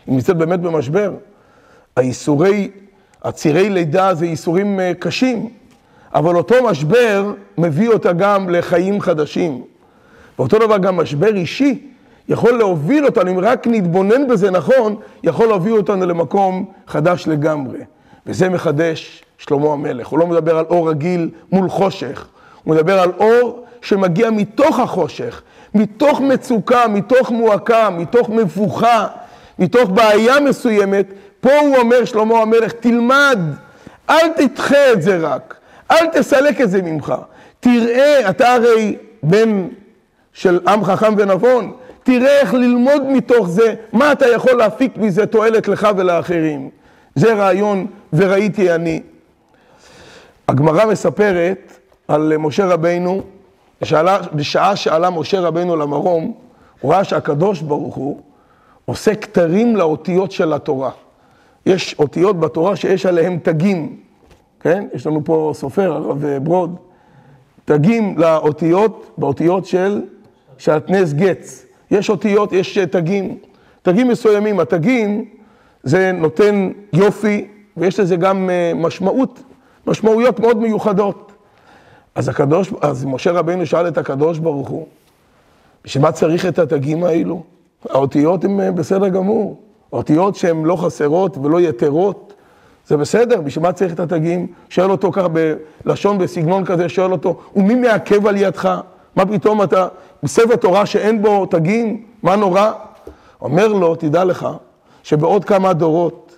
היא 0.08 0.16
נמצאת 0.16 0.38
באמת 0.38 0.60
במשבר. 0.60 1.14
האיסורי, 1.96 2.72
הצירי 3.24 3.70
לידה 3.70 4.14
זה 4.14 4.26
איסורים 4.26 4.80
אה, 4.80 4.92
קשים, 5.00 5.50
אבל 6.14 6.36
אותו 6.36 6.56
משבר 6.64 7.34
מביא 7.58 7.90
אותה 7.90 8.14
גם 8.14 8.50
לחיים 8.50 9.02
חדשים. 9.02 9.64
ואותו 10.42 10.60
דבר 10.60 10.78
גם 10.78 10.98
משבר 10.98 11.36
אישי 11.36 11.88
יכול 12.30 12.52
להוביל 12.52 13.06
אותנו, 13.06 13.32
אם 13.32 13.40
רק 13.40 13.68
נתבונן 13.68 14.28
בזה 14.28 14.52
נכון, 14.52 14.96
יכול 15.24 15.48
להוביל 15.48 15.74
אותנו 15.74 16.06
למקום 16.06 16.66
חדש 16.88 17.28
לגמרי. 17.28 17.80
וזה 18.26 18.50
מחדש 18.50 19.24
שלמה 19.38 19.74
המלך. 19.74 20.08
הוא 20.08 20.20
לא 20.20 20.28
מדבר 20.28 20.58
על 20.58 20.66
אור 20.70 20.90
רגיל 20.90 21.30
מול 21.52 21.70
חושך, 21.70 22.28
הוא 22.64 22.76
מדבר 22.76 23.00
על 23.00 23.12
אור 23.20 23.66
שמגיע 23.82 24.30
מתוך 24.30 24.80
החושך, 24.80 25.42
מתוך 25.76 26.22
מצוקה, 26.22 26.88
מתוך 26.88 27.32
מועקה, 27.32 27.90
מתוך 27.90 28.30
מבוכה, 28.30 29.08
מתוך 29.60 29.90
בעיה 29.90 30.40
מסוימת. 30.40 31.06
פה 31.42 31.60
הוא 31.60 31.78
אומר, 31.78 32.06
שלמה 32.06 32.40
המלך, 32.40 32.72
תלמד, 32.72 33.40
אל 34.10 34.28
תדחה 34.36 34.92
את 34.94 35.02
זה 35.02 35.18
רק, 35.18 35.56
אל 35.92 36.08
תסלק 36.08 36.62
את 36.62 36.72
זה 36.72 36.82
ממך. 36.82 37.14
תראה, 37.60 38.30
אתה 38.30 38.54
הרי 38.54 38.96
בן 39.24 39.68
של 40.34 40.60
עם 40.68 40.84
חכם 40.84 41.14
ונבון, 41.18 41.74
תראה 42.04 42.40
איך 42.40 42.54
ללמוד 42.54 43.04
מתוך 43.10 43.50
זה, 43.50 43.76
מה 43.94 44.12
אתה 44.12 44.28
יכול 44.28 44.54
להפיק 44.54 44.98
מזה 44.98 45.26
תועלת 45.26 45.68
לך 45.68 45.88
ולאחרים. 45.98 46.70
זה 47.16 47.34
רעיון 47.34 47.88
וראיתי 48.14 48.72
אני. 48.72 49.02
הגמרא 50.48 50.86
מספרת 50.86 51.78
על 52.08 52.38
משה 52.38 52.66
רבינו, 52.66 53.22
בשעה, 53.82 54.18
בשעה 54.34 54.76
שעלה 54.76 55.10
משה 55.10 55.40
רבינו 55.40 55.76
למרום, 55.76 56.34
הוא 56.82 56.94
ראה 56.94 57.04
שהקדוש 57.04 57.62
ברוך 57.62 57.96
הוא 57.96 58.22
עושה 58.86 59.16
כתרים 59.16 59.76
לאותיות 59.76 60.32
של 60.32 60.54
התורה. 60.54 60.92
יש 61.66 61.96
אותיות 62.00 62.40
בתורה 62.40 62.76
שיש 62.76 63.06
עליהן 63.06 63.40
תגים, 63.44 63.98
כן? 64.60 64.88
יש 64.94 65.08
לנו 65.08 65.22
פה 65.26 65.52
סופר, 65.56 65.94
הרב 65.94 66.26
ברוד, 66.44 66.76
תגים 67.66 68.18
לאותיות, 68.18 69.12
באותיות 69.18 69.66
של 69.66 70.02
שעטנז 70.62 71.14
גץ. 71.14 71.66
יש 71.92 72.10
אותיות, 72.10 72.54
יש 72.54 72.78
תגים, 72.78 73.38
תגים 73.82 74.08
מסוימים. 74.08 74.60
התגים 74.60 75.26
זה 75.84 76.12
נותן 76.12 76.72
יופי, 76.94 77.48
ויש 77.78 78.00
לזה 78.00 78.16
גם 78.16 78.50
אה, 78.50 78.72
משמעות, 78.76 79.44
משמעויות 79.88 80.40
מאוד 80.40 80.58
מיוחדות. 80.58 81.32
אז 82.16 82.30
הקדוש, 82.30 82.74
אז 82.82 83.06
משה 83.06 83.32
רבינו 83.32 83.66
שאל 83.66 83.88
את 83.88 83.98
הקדוש 83.98 84.40
ברוך 84.40 84.70
הוא, 84.70 84.88
בשביל 85.86 86.04
מה 86.04 86.12
צריך 86.12 86.46
את 86.46 86.60
התגים 86.60 87.04
האלו? 87.04 87.44
האותיות 87.90 88.44
הן 88.44 88.60
אה, 88.60 88.72
בסדר 88.72 89.08
גמור. 89.08 89.62
אותיות 89.94 90.36
שהן 90.36 90.64
לא 90.64 90.76
חסרות 90.76 91.38
ולא 91.38 91.62
יתרות, 91.62 92.34
זה 92.88 92.98
בסדר, 92.98 93.42
בשביל 93.42 93.64
מה 93.64 93.72
צריך 93.72 93.94
את 93.94 94.00
התגים? 94.00 94.48
שואל 94.70 94.92
אותו 94.92 95.12
ככה 95.12 95.28
בלשון, 95.86 96.18
בסגנון 96.18 96.66
כזה, 96.66 96.90
שואל 96.90 97.12
אותו, 97.12 97.40
ומי 97.56 97.76
מעכב 97.76 98.28
על 98.28 98.36
ידך? 98.38 98.82
מה 99.16 99.26
פתאום 99.26 99.64
אתה, 99.64 99.88
בספר 100.24 100.56
תורה 100.56 100.86
שאין 100.86 101.22
בו 101.22 101.46
תגים, 101.46 102.04
מה 102.24 102.36
נורא? 102.36 102.72
אומר 103.42 103.68
לו, 103.68 103.96
תדע 103.96 104.24
לך, 104.24 104.48
שבעוד 105.04 105.46
כמה 105.46 105.74
דורות 105.74 106.38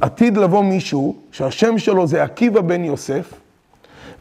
עתיד 0.00 0.36
לבוא 0.36 0.64
מישהו 0.64 1.16
שהשם 1.32 1.78
שלו 1.78 2.06
זה 2.06 2.22
עקיבא 2.22 2.60
בן 2.60 2.84
יוסף, 2.84 3.32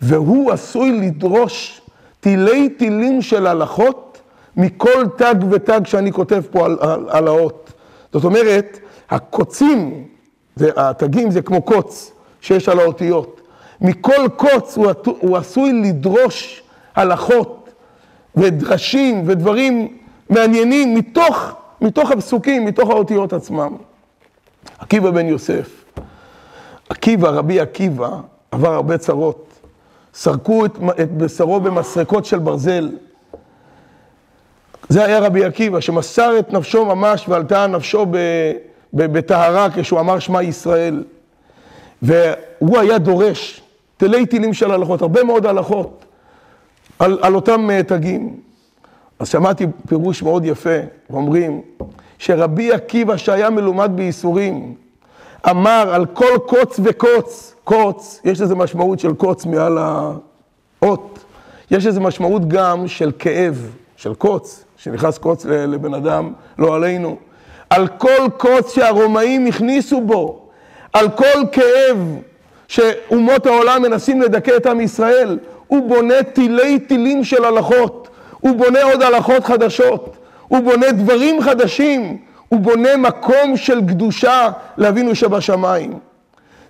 והוא 0.01 0.51
עשוי 0.51 0.91
לדרוש 0.91 1.81
תילי 2.19 2.69
תילים 2.69 3.21
של 3.21 3.47
הלכות 3.47 4.21
מכל 4.57 5.05
תג 5.17 5.35
ותג 5.49 5.81
שאני 5.85 6.11
כותב 6.11 6.41
פה 6.51 6.65
על, 6.65 6.77
על, 6.81 7.05
על 7.09 7.27
האות. 7.27 7.73
זאת 8.13 8.23
אומרת, 8.23 8.79
הקוצים, 9.09 10.03
זה, 10.55 10.69
התגים 10.75 11.31
זה 11.31 11.41
כמו 11.41 11.61
קוץ 11.61 12.11
שיש 12.41 12.69
על 12.69 12.79
האותיות. 12.79 13.41
מכל 13.81 14.27
קוץ 14.35 14.77
הוא, 14.77 14.87
הוא 15.05 15.37
עשוי 15.37 15.73
לדרוש 15.73 16.63
הלכות 16.95 17.56
ודרשים 18.37 19.23
ודברים 19.25 19.97
מעניינים 20.29 20.95
מתוך, 20.95 21.55
מתוך 21.81 22.11
הפסוקים, 22.11 22.65
מתוך 22.65 22.89
האותיות 22.89 23.33
עצמם. 23.33 23.75
עקיבא 24.79 25.11
בן 25.11 25.25
יוסף, 25.25 25.83
עקיבא, 26.89 27.29
רבי 27.29 27.59
עקיבא, 27.59 28.09
עבר 28.51 28.73
הרבה 28.73 28.97
צרות. 28.97 29.47
סרקו 30.13 30.65
את, 30.65 30.77
את 31.01 31.11
בשרו 31.11 31.59
במסרקות 31.59 32.25
של 32.25 32.39
ברזל. 32.39 32.91
זה 34.89 35.05
היה 35.05 35.19
רבי 35.19 35.45
עקיבא, 35.45 35.79
שמסר 35.79 36.39
את 36.39 36.53
נפשו 36.53 36.85
ממש 36.85 37.25
ועלתה 37.29 37.67
נפשו 37.67 38.05
בטהרה 38.93 39.67
כשהוא 39.75 39.99
אמר 39.99 40.19
שמע 40.19 40.43
ישראל. 40.43 41.03
והוא 42.01 42.79
היה 42.79 42.97
דורש 42.97 43.61
תלי 43.97 44.25
תילים 44.25 44.53
של 44.53 44.71
הלכות, 44.71 45.01
הרבה 45.01 45.23
מאוד 45.23 45.45
הלכות. 45.45 46.05
על, 46.99 47.17
על 47.21 47.35
אותם 47.35 47.69
אה, 47.69 47.83
תגים. 47.83 48.39
אז 49.19 49.27
שמעתי 49.27 49.65
פירוש 49.87 50.23
מאוד 50.23 50.45
יפה, 50.45 50.79
אומרים 51.09 51.61
שרבי 52.19 52.71
עקיבא 52.71 53.17
שהיה 53.17 53.49
מלומד 53.49 53.91
בייסורים, 53.95 54.75
אמר 55.49 55.89
על 55.93 56.05
כל 56.05 56.37
קוץ 56.47 56.79
וקוץ, 56.83 57.55
קוץ, 57.63 58.21
יש 58.23 58.41
לזה 58.41 58.55
משמעות 58.55 58.99
של 58.99 59.13
קוץ 59.13 59.45
מעל 59.45 59.77
האות, 59.77 61.19
יש 61.71 61.85
לזה 61.85 61.99
משמעות 61.99 62.47
גם 62.47 62.87
של 62.87 63.11
כאב, 63.19 63.71
של 63.95 64.13
קוץ, 64.13 64.63
שנכנס 64.77 65.17
קוץ 65.17 65.45
לבן 65.45 65.93
אדם, 65.93 66.33
לא 66.59 66.75
עלינו. 66.75 67.17
על 67.69 67.87
כל 67.87 68.27
קוץ 68.37 68.73
שהרומאים 68.75 69.45
הכניסו 69.45 70.01
בו, 70.01 70.47
על 70.93 71.09
כל 71.09 71.43
כאב 71.51 71.97
שאומות 72.67 73.45
העולם 73.45 73.81
מנסים 73.81 74.21
לדכא 74.21 74.57
את 74.57 74.65
עם 74.65 74.79
ישראל, 74.79 75.39
הוא 75.67 75.89
בונה 75.89 76.23
תילי 76.23 76.79
תילים 76.79 77.23
של 77.23 77.45
הלכות, 77.45 78.07
הוא 78.39 78.55
בונה 78.55 78.83
עוד 78.83 79.01
הלכות 79.01 79.45
חדשות, 79.45 80.17
הוא 80.47 80.59
בונה 80.59 80.91
דברים 80.91 81.41
חדשים, 81.41 82.17
הוא 82.49 82.59
בונה 82.59 82.97
מקום 82.97 83.57
של 83.57 83.81
קדושה 83.87 84.49
לאבינו 84.77 85.15
שבשמיים. 85.15 85.93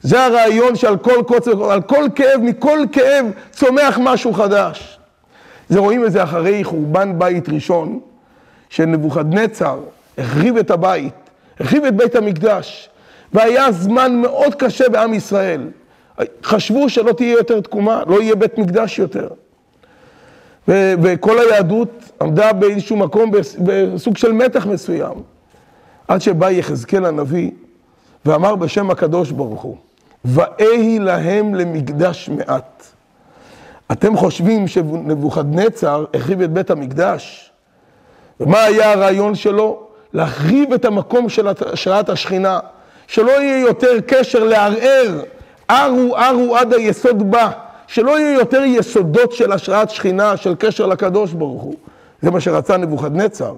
זה 0.01 0.25
הרעיון 0.25 0.75
שעל 0.75 0.97
כל 0.97 1.23
קוצר, 1.27 1.71
על 1.71 1.81
כל 1.81 2.05
כאב, 2.15 2.41
מכל 2.41 2.79
כאב 2.91 3.25
צומח 3.51 3.99
משהו 4.01 4.33
חדש. 4.33 4.99
זה 5.69 5.79
רואים 5.79 6.05
את 6.05 6.11
זה 6.11 6.23
אחרי 6.23 6.63
חורבן 6.63 7.19
בית 7.19 7.49
ראשון, 7.49 7.99
שנבוכדנצר 8.69 9.79
החריב 10.17 10.57
את 10.57 10.71
הבית, 10.71 11.13
החריב 11.59 11.85
את 11.85 11.95
בית 11.95 12.15
המקדש, 12.15 12.89
והיה 13.33 13.71
זמן 13.71 14.21
מאוד 14.21 14.55
קשה 14.55 14.89
בעם 14.89 15.13
ישראל. 15.13 15.61
חשבו 16.43 16.89
שלא 16.89 17.11
תהיה 17.11 17.31
יותר 17.31 17.61
תקומה, 17.61 18.03
לא 18.07 18.21
יהיה 18.21 18.35
בית 18.35 18.57
מקדש 18.57 18.99
יותר. 18.99 19.27
ו- 20.67 20.93
וכל 21.03 21.39
היהדות 21.39 21.89
עמדה 22.21 22.53
באיזשהו 22.53 22.95
מקום 22.95 23.31
בסוג 23.63 24.17
של 24.17 24.31
מתח 24.31 24.65
מסוים. 24.65 25.23
עד 26.07 26.21
שבא 26.21 26.49
יחזקאל 26.49 27.05
הנביא 27.05 27.51
ואמר 28.25 28.55
בשם 28.55 28.91
הקדוש 28.91 29.31
ברוך 29.31 29.61
הוא, 29.61 29.77
ואהי 30.25 30.99
להם 30.99 31.55
למקדש 31.55 32.29
מעט. 32.29 32.83
אתם 33.91 34.17
חושבים 34.17 34.67
שנבוכדנצר 34.67 36.05
החריב 36.13 36.41
את 36.41 36.51
בית 36.51 36.71
המקדש? 36.71 37.51
ומה 38.39 38.63
היה 38.63 38.91
הרעיון 38.91 39.35
שלו? 39.35 39.87
להחריב 40.13 40.73
את 40.73 40.85
המקום 40.85 41.29
של 41.29 41.47
השראת 41.47 42.09
השכינה, 42.09 42.59
שלא 43.07 43.31
יהיה 43.31 43.59
יותר 43.59 43.99
קשר 44.07 44.43
לערער 44.43 45.21
ארו 45.71 46.17
ארו 46.17 46.57
עד 46.57 46.73
היסוד 46.73 47.31
בא, 47.31 47.49
שלא 47.87 48.19
יהיו 48.19 48.39
יותר 48.39 48.63
יסודות 48.65 49.31
של 49.31 49.51
השראת 49.51 49.89
שכינה, 49.89 50.37
של 50.37 50.55
קשר 50.55 50.85
לקדוש 50.85 51.33
ברוך 51.33 51.61
הוא. 51.61 51.75
זה 52.21 52.31
מה 52.31 52.39
שרצה 52.39 52.77
נבוכדנצר. 52.77 53.55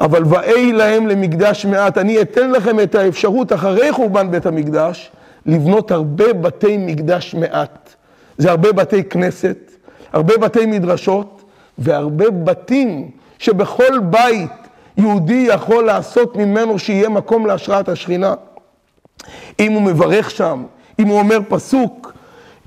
אבל 0.00 0.22
ואי 0.24 0.72
להם 0.72 1.06
למקדש 1.06 1.66
מעט, 1.66 1.98
אני 1.98 2.20
אתן 2.20 2.50
לכם 2.50 2.80
את 2.80 2.94
האפשרות 2.94 3.52
אחרי 3.52 3.92
חורבן 3.92 4.30
בית 4.30 4.46
המקדש, 4.46 5.10
לבנות 5.46 5.90
הרבה 5.90 6.32
בתי 6.32 6.76
מקדש 6.76 7.34
מעט. 7.34 7.94
זה 8.38 8.50
הרבה 8.50 8.72
בתי 8.72 9.04
כנסת, 9.04 9.58
הרבה 10.12 10.36
בתי 10.36 10.66
מדרשות, 10.66 11.44
והרבה 11.78 12.30
בתים 12.30 13.10
שבכל 13.38 13.98
בית 13.98 14.50
יהודי 14.96 15.46
יכול 15.48 15.84
לעשות 15.84 16.36
ממנו 16.36 16.78
שיהיה 16.78 17.08
מקום 17.08 17.46
להשראת 17.46 17.88
השכינה. 17.88 18.34
אם 19.60 19.72
הוא 19.72 19.82
מברך 19.82 20.30
שם, 20.30 20.64
אם 20.98 21.08
הוא 21.08 21.18
אומר 21.18 21.38
פסוק, 21.48 22.12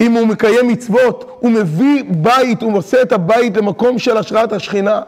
אם 0.01 0.11
הוא 0.11 0.27
מקיים 0.27 0.67
מצוות, 0.67 1.37
הוא 1.39 1.51
מביא 1.51 2.03
בית, 2.07 2.61
הוא 2.61 2.77
עושה 2.77 3.01
את 3.01 3.11
הבית 3.11 3.57
למקום 3.57 3.99
של 3.99 4.17
השראת 4.17 4.53
השכינה. 4.53 5.01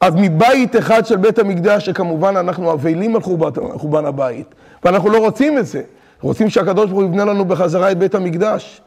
אז 0.00 0.14
מבית 0.16 0.76
אחד 0.76 1.06
של 1.06 1.16
בית 1.16 1.38
המקדש, 1.38 1.86
שכמובן 1.86 2.36
אנחנו 2.36 2.72
אבלים 2.72 3.16
על 3.16 3.22
חורבן, 3.22 4.04
הבית, 4.04 4.54
ואנחנו 4.84 5.10
לא 5.10 5.18
רוצים 5.18 5.58
את 5.58 5.66
זה. 5.66 5.82
רוצים 6.20 6.50
שהקדוש 6.50 6.90
ברוך 6.90 7.00
הוא 7.02 7.08
יבנה 7.08 7.24
לנו 7.24 7.44
בחזרה 7.44 7.90
את 7.90 7.98
בית 7.98 8.14
המקדש. 8.14 8.80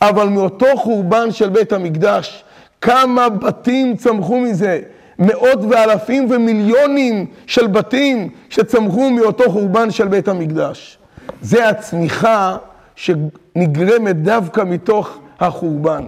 אבל 0.00 0.28
מאותו 0.28 0.66
חורבן 0.76 1.30
של 1.30 1.48
בית 1.48 1.72
המקדש, 1.72 2.44
כמה 2.80 3.28
בתים 3.28 3.96
צמחו 3.96 4.40
מזה? 4.40 4.80
מאות 5.18 5.58
ואלפים 5.70 6.26
ומיליונים 6.30 7.26
של 7.46 7.66
בתים 7.66 8.30
שצמחו 8.50 9.10
מאותו 9.10 9.50
חורבן 9.50 9.90
של 9.90 10.08
בית 10.08 10.28
המקדש. 10.28 10.97
זה 11.42 11.68
הצמיחה 11.68 12.56
שנגרמת 12.96 14.22
דווקא 14.22 14.60
מתוך 14.60 15.18
החורבן. 15.40 16.04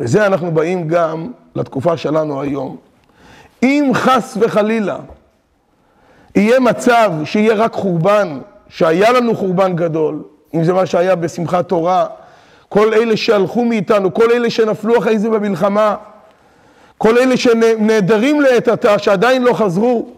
וזה 0.00 0.26
אנחנו 0.26 0.50
באים 0.50 0.88
גם 0.88 1.32
לתקופה 1.54 1.96
שלנו 1.96 2.42
היום. 2.42 2.76
אם 3.62 3.90
חס 3.94 4.36
וחלילה 4.40 4.96
יהיה 6.34 6.60
מצב 6.60 7.12
שיהיה 7.24 7.54
רק 7.54 7.72
חורבן, 7.72 8.38
שהיה 8.68 9.12
לנו 9.12 9.34
חורבן 9.34 9.76
גדול, 9.76 10.22
אם 10.54 10.64
זה 10.64 10.72
מה 10.72 10.86
שהיה 10.86 11.14
בשמחת 11.14 11.68
תורה, 11.68 12.06
כל 12.68 12.94
אלה 12.94 13.16
שהלכו 13.16 13.64
מאיתנו, 13.64 14.14
כל 14.14 14.30
אלה 14.32 14.50
שנפלו 14.50 14.98
אחרי 14.98 15.18
זה 15.18 15.30
במלחמה, 15.30 15.96
כל 16.98 17.18
אלה 17.18 17.36
שנעדרים 17.36 18.40
לעת 18.40 18.68
עתה, 18.68 18.98
שעדיין 18.98 19.42
לא 19.42 19.52
חזרו, 19.52 20.08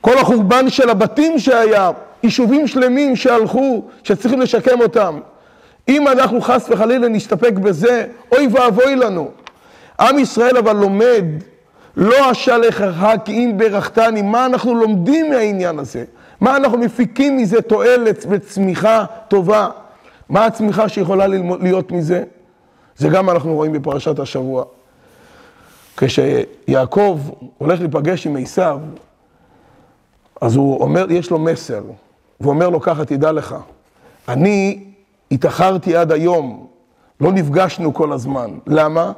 כל 0.00 0.18
החורבן 0.18 0.70
של 0.70 0.90
הבתים 0.90 1.38
שהיה, 1.38 1.90
יישובים 2.22 2.66
שלמים 2.66 3.16
שהלכו, 3.16 3.82
שצריכים 4.02 4.40
לשקם 4.40 4.80
אותם. 4.80 5.20
אם 5.88 6.08
אנחנו 6.08 6.40
חס 6.40 6.66
וחלילה 6.70 7.08
נסתפק 7.08 7.52
בזה, 7.52 8.06
אוי 8.32 8.48
ואבוי 8.52 8.96
לנו. 8.96 9.30
עם 10.00 10.18
ישראל 10.18 10.56
אבל 10.56 10.76
לומד, 10.76 11.24
לא 11.96 12.30
אשלחך 12.32 13.14
כי 13.24 13.32
אם 13.32 13.52
ברכתני, 13.56 14.22
מה 14.22 14.46
אנחנו 14.46 14.74
לומדים 14.74 15.30
מהעניין 15.30 15.78
הזה? 15.78 16.04
מה 16.40 16.56
אנחנו 16.56 16.78
מפיקים 16.78 17.36
מזה 17.36 17.62
תועלת 17.62 18.26
וצמיחה 18.30 19.04
טובה? 19.28 19.68
מה 20.28 20.46
הצמיחה 20.46 20.88
שיכולה 20.88 21.26
להיות 21.60 21.92
מזה? 21.92 22.24
זה 22.96 23.08
גם 23.08 23.30
אנחנו 23.30 23.54
רואים 23.54 23.72
בפרשת 23.72 24.18
השבוע. 24.18 24.64
כשיעקב 25.96 27.20
הולך 27.58 27.80
להיפגש 27.80 28.26
עם 28.26 28.36
עשיו, 28.36 28.78
אז 30.40 30.56
הוא 30.56 30.80
אומר, 30.80 31.12
יש 31.12 31.30
לו 31.30 31.38
מסר, 31.38 31.82
והוא 32.40 32.52
אומר 32.52 32.68
לו 32.68 32.80
ככה, 32.80 33.04
תדע 33.04 33.32
לך, 33.32 33.54
אני 34.28 34.84
התאחרתי 35.30 35.96
עד 35.96 36.12
היום, 36.12 36.66
לא 37.20 37.32
נפגשנו 37.32 37.94
כל 37.94 38.12
הזמן. 38.12 38.50
למה? 38.66 39.12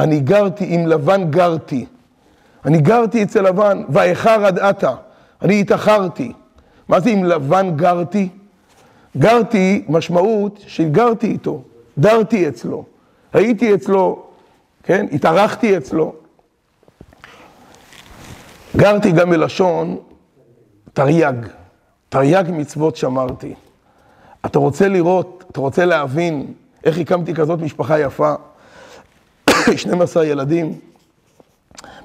אני 0.00 0.20
גרתי, 0.20 0.64
עם 0.68 0.86
לבן 0.86 1.30
גרתי. 1.30 1.86
אני 2.64 2.78
גרתי 2.78 3.22
אצל 3.22 3.42
לבן, 3.42 3.82
ואיחר 3.88 4.46
עד 4.46 4.58
עתה. 4.58 4.94
אני 5.42 5.60
התאחרתי. 5.60 6.32
מה 6.88 7.00
זה 7.00 7.10
עם 7.10 7.24
לבן 7.24 7.76
גרתי? 7.76 8.28
גרתי, 9.18 9.84
משמעות 9.88 10.64
שגרתי 10.66 11.26
איתו, 11.26 11.62
דרתי 11.98 12.48
אצלו, 12.48 12.84
הייתי 13.32 13.74
אצלו, 13.74 14.22
כן? 14.82 15.06
התארחתי 15.12 15.76
אצלו. 15.76 16.12
גרתי 18.76 19.12
גם 19.12 19.30
מלשון 19.30 19.96
תרי"ג, 20.92 21.34
תרי"ג 22.16 22.44
מצוות 22.52 22.96
שמרתי. 22.96 23.54
אתה 24.46 24.58
רוצה 24.58 24.88
לראות, 24.88 25.44
אתה 25.50 25.60
רוצה 25.60 25.84
להבין 25.84 26.54
איך 26.84 26.98
הקמתי 26.98 27.34
כזאת 27.34 27.60
משפחה 27.60 28.00
יפה, 28.00 28.34
12 29.76 30.26
ילדים, 30.26 30.78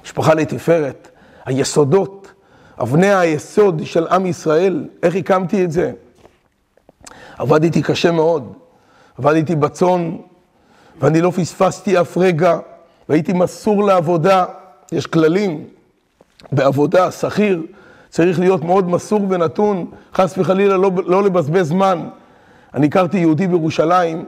משפחה 0.04 0.34
לתפארת, 0.34 1.08
היסודות, 1.44 2.32
אבני 2.80 3.14
היסוד 3.14 3.80
של 3.84 4.06
עם 4.06 4.26
ישראל, 4.26 4.88
איך 5.02 5.16
הקמתי 5.16 5.64
את 5.64 5.72
זה? 5.72 5.92
עבדתי 7.38 7.82
קשה 7.82 8.10
מאוד, 8.10 8.52
עבדתי 9.18 9.56
בצאן, 9.56 10.16
ואני 11.00 11.20
לא 11.20 11.30
פספסתי 11.30 12.00
אף 12.00 12.16
רגע, 12.16 12.58
והייתי 13.08 13.32
מסור 13.32 13.84
לעבודה, 13.84 14.44
יש 14.92 15.06
כללים 15.06 15.64
בעבודה, 16.52 17.10
שכיר, 17.10 17.62
צריך 18.12 18.40
להיות 18.40 18.64
מאוד 18.64 18.88
מסור 18.88 19.26
ונתון, 19.28 19.86
חס 20.14 20.38
וחלילה 20.38 20.76
לא, 20.76 20.90
לא 21.06 21.22
לבזבז 21.22 21.68
זמן. 21.68 22.08
אני 22.74 22.86
הכרתי 22.86 23.18
יהודי 23.18 23.46
בירושלים, 23.46 24.24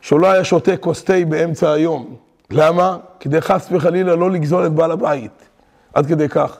שהוא 0.00 0.20
לא 0.20 0.30
היה 0.30 0.44
שותה 0.44 0.76
כוס 0.76 1.04
תה 1.04 1.24
באמצע 1.28 1.72
היום. 1.72 2.14
למה? 2.50 2.96
כדי 3.20 3.40
חס 3.40 3.68
וחלילה 3.72 4.16
לא 4.16 4.30
לגזול 4.30 4.66
את 4.66 4.72
בעל 4.72 4.90
הבית. 4.90 5.48
עד 5.94 6.06
כדי 6.06 6.28
כך. 6.28 6.58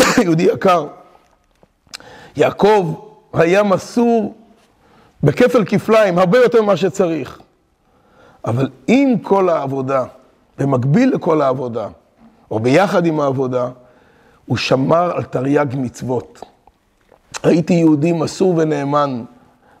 יהודי 0.24 0.42
יקר. 0.42 0.86
יעקב 2.36 2.94
היה 3.32 3.62
מסור 3.62 4.34
בכפל 5.22 5.64
כפליים, 5.64 6.18
הרבה 6.18 6.38
יותר 6.38 6.62
ממה 6.62 6.76
שצריך. 6.76 7.40
אבל 8.44 8.68
עם 8.86 9.18
כל 9.18 9.48
העבודה, 9.48 10.04
במקביל 10.58 11.14
לכל 11.14 11.42
העבודה, 11.42 11.88
או 12.50 12.58
ביחד 12.58 13.06
עם 13.06 13.20
העבודה, 13.20 13.68
הוא 14.46 14.56
שמר 14.56 15.16
על 15.16 15.22
תרי"ג 15.22 15.66
מצוות. 15.76 16.40
הייתי 17.42 17.74
יהודי 17.74 18.12
מסור 18.12 18.54
ונאמן 18.56 19.24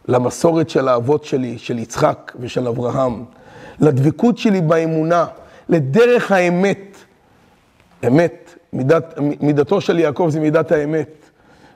למסורת 0.08 0.70
של 0.70 0.88
האבות 0.88 1.24
שלי, 1.24 1.58
של 1.58 1.78
יצחק 1.78 2.32
ושל 2.40 2.68
אברהם, 2.68 3.24
לדבקות 3.80 4.38
שלי 4.38 4.60
באמונה, 4.60 5.26
לדרך 5.68 6.32
האמת. 6.32 6.96
אמת, 8.06 8.54
מידת, 8.72 9.18
מידתו 9.40 9.80
של 9.80 9.98
יעקב 9.98 10.28
זה 10.30 10.40
מידת 10.40 10.72
האמת. 10.72 11.08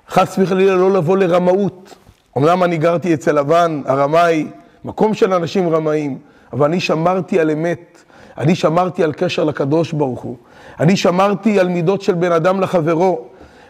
חס 0.08 0.38
וחלילה 0.38 0.74
לא 0.74 0.92
לבוא 0.92 1.16
לרמאות. 1.16 1.94
אמנם 2.38 2.64
אני 2.64 2.76
גרתי 2.76 3.14
אצל 3.14 3.32
לבן, 3.32 3.82
הרמאי, 3.86 4.48
מקום 4.84 5.14
של 5.14 5.32
אנשים 5.32 5.68
רמאים, 5.68 6.18
אבל 6.52 6.66
אני 6.66 6.80
שמרתי 6.80 7.40
על 7.40 7.50
אמת, 7.50 8.02
אני 8.38 8.54
שמרתי 8.54 9.02
על 9.04 9.12
קשר 9.12 9.44
לקדוש 9.44 9.92
ברוך 9.92 10.20
הוא, 10.20 10.36
אני 10.80 10.96
שמרתי 10.96 11.60
על 11.60 11.68
מידות 11.68 12.02
של 12.02 12.14
בן 12.14 12.32
אדם 12.32 12.60
לחברו, 12.60 13.20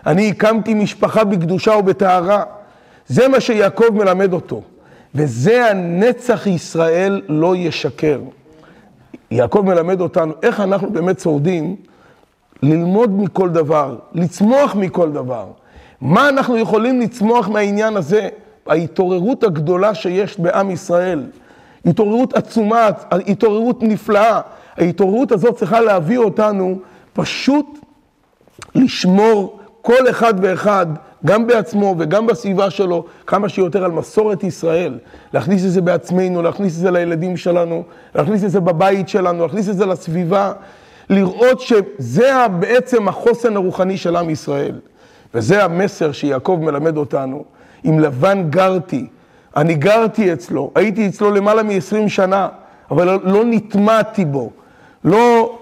אני 0.06 0.30
הקמתי 0.30 0.74
משפחה 0.74 1.24
בקדושה 1.24 1.72
ובטהרה. 1.72 2.42
זה 3.06 3.28
מה 3.28 3.40
שיעקב 3.40 3.84
מלמד 3.92 4.32
אותו, 4.32 4.62
וזה 5.14 5.70
הנצח 5.70 6.46
ישראל 6.46 7.22
לא 7.28 7.56
ישקר. 7.56 8.20
יעקב 9.30 9.60
מלמד 9.60 10.00
אותנו 10.00 10.32
איך 10.42 10.60
אנחנו 10.60 10.90
באמת 10.90 11.20
שורדים 11.20 11.76
ללמוד 12.62 13.10
מכל 13.10 13.48
דבר, 13.48 13.96
לצמוח 14.12 14.74
מכל 14.74 15.12
דבר. 15.12 15.46
מה 16.00 16.28
אנחנו 16.28 16.56
יכולים 16.56 17.00
לצמוח 17.00 17.48
מהעניין 17.48 17.96
הזה? 17.96 18.28
ההתעוררות 18.66 19.44
הגדולה 19.44 19.94
שיש 19.94 20.40
בעם 20.40 20.70
ישראל, 20.70 21.26
התעוררות 21.86 22.34
עצומה, 22.34 22.88
התעוררות 23.10 23.82
נפלאה. 23.82 24.40
ההתעוררות 24.76 25.32
הזאת 25.32 25.56
צריכה 25.56 25.80
להביא 25.80 26.18
אותנו 26.18 26.78
פשוט 27.12 27.78
לשמור 28.74 29.58
כל 29.82 30.10
אחד 30.10 30.34
ואחד, 30.42 30.86
גם 31.26 31.46
בעצמו 31.46 31.94
וגם 31.98 32.26
בסביבה 32.26 32.70
שלו, 32.70 33.04
כמה 33.26 33.48
שיותר 33.48 33.84
על 33.84 33.90
מסורת 33.90 34.44
ישראל. 34.44 34.98
להכניס 35.32 35.64
את 35.64 35.70
זה 35.70 35.80
בעצמנו, 35.80 36.42
להכניס 36.42 36.76
את 36.76 36.80
זה 36.80 36.90
לילדים 36.90 37.36
שלנו, 37.36 37.82
להכניס 38.14 38.44
את 38.44 38.50
זה 38.50 38.60
בבית 38.60 39.08
שלנו, 39.08 39.42
להכניס 39.42 39.68
את 39.68 39.76
זה 39.76 39.86
לסביבה, 39.86 40.52
לראות 41.10 41.60
שזה 41.60 42.32
בעצם 42.60 43.08
החוסן 43.08 43.56
הרוחני 43.56 43.96
של 43.96 44.16
עם 44.16 44.30
ישראל. 44.30 44.78
וזה 45.34 45.64
המסר 45.64 46.12
שיעקב 46.12 46.58
מלמד 46.62 46.96
אותנו. 46.96 47.44
עם 47.84 48.00
לבן 48.00 48.50
גרתי, 48.50 49.06
אני 49.56 49.74
גרתי 49.74 50.32
אצלו, 50.32 50.70
הייתי 50.74 51.08
אצלו 51.08 51.30
למעלה 51.30 51.62
מ-20 51.62 52.08
שנה, 52.08 52.48
אבל 52.90 53.18
לא, 53.24 53.44
נטמעתי 53.44 54.24
בו, 54.24 54.50
לא, 55.04 55.58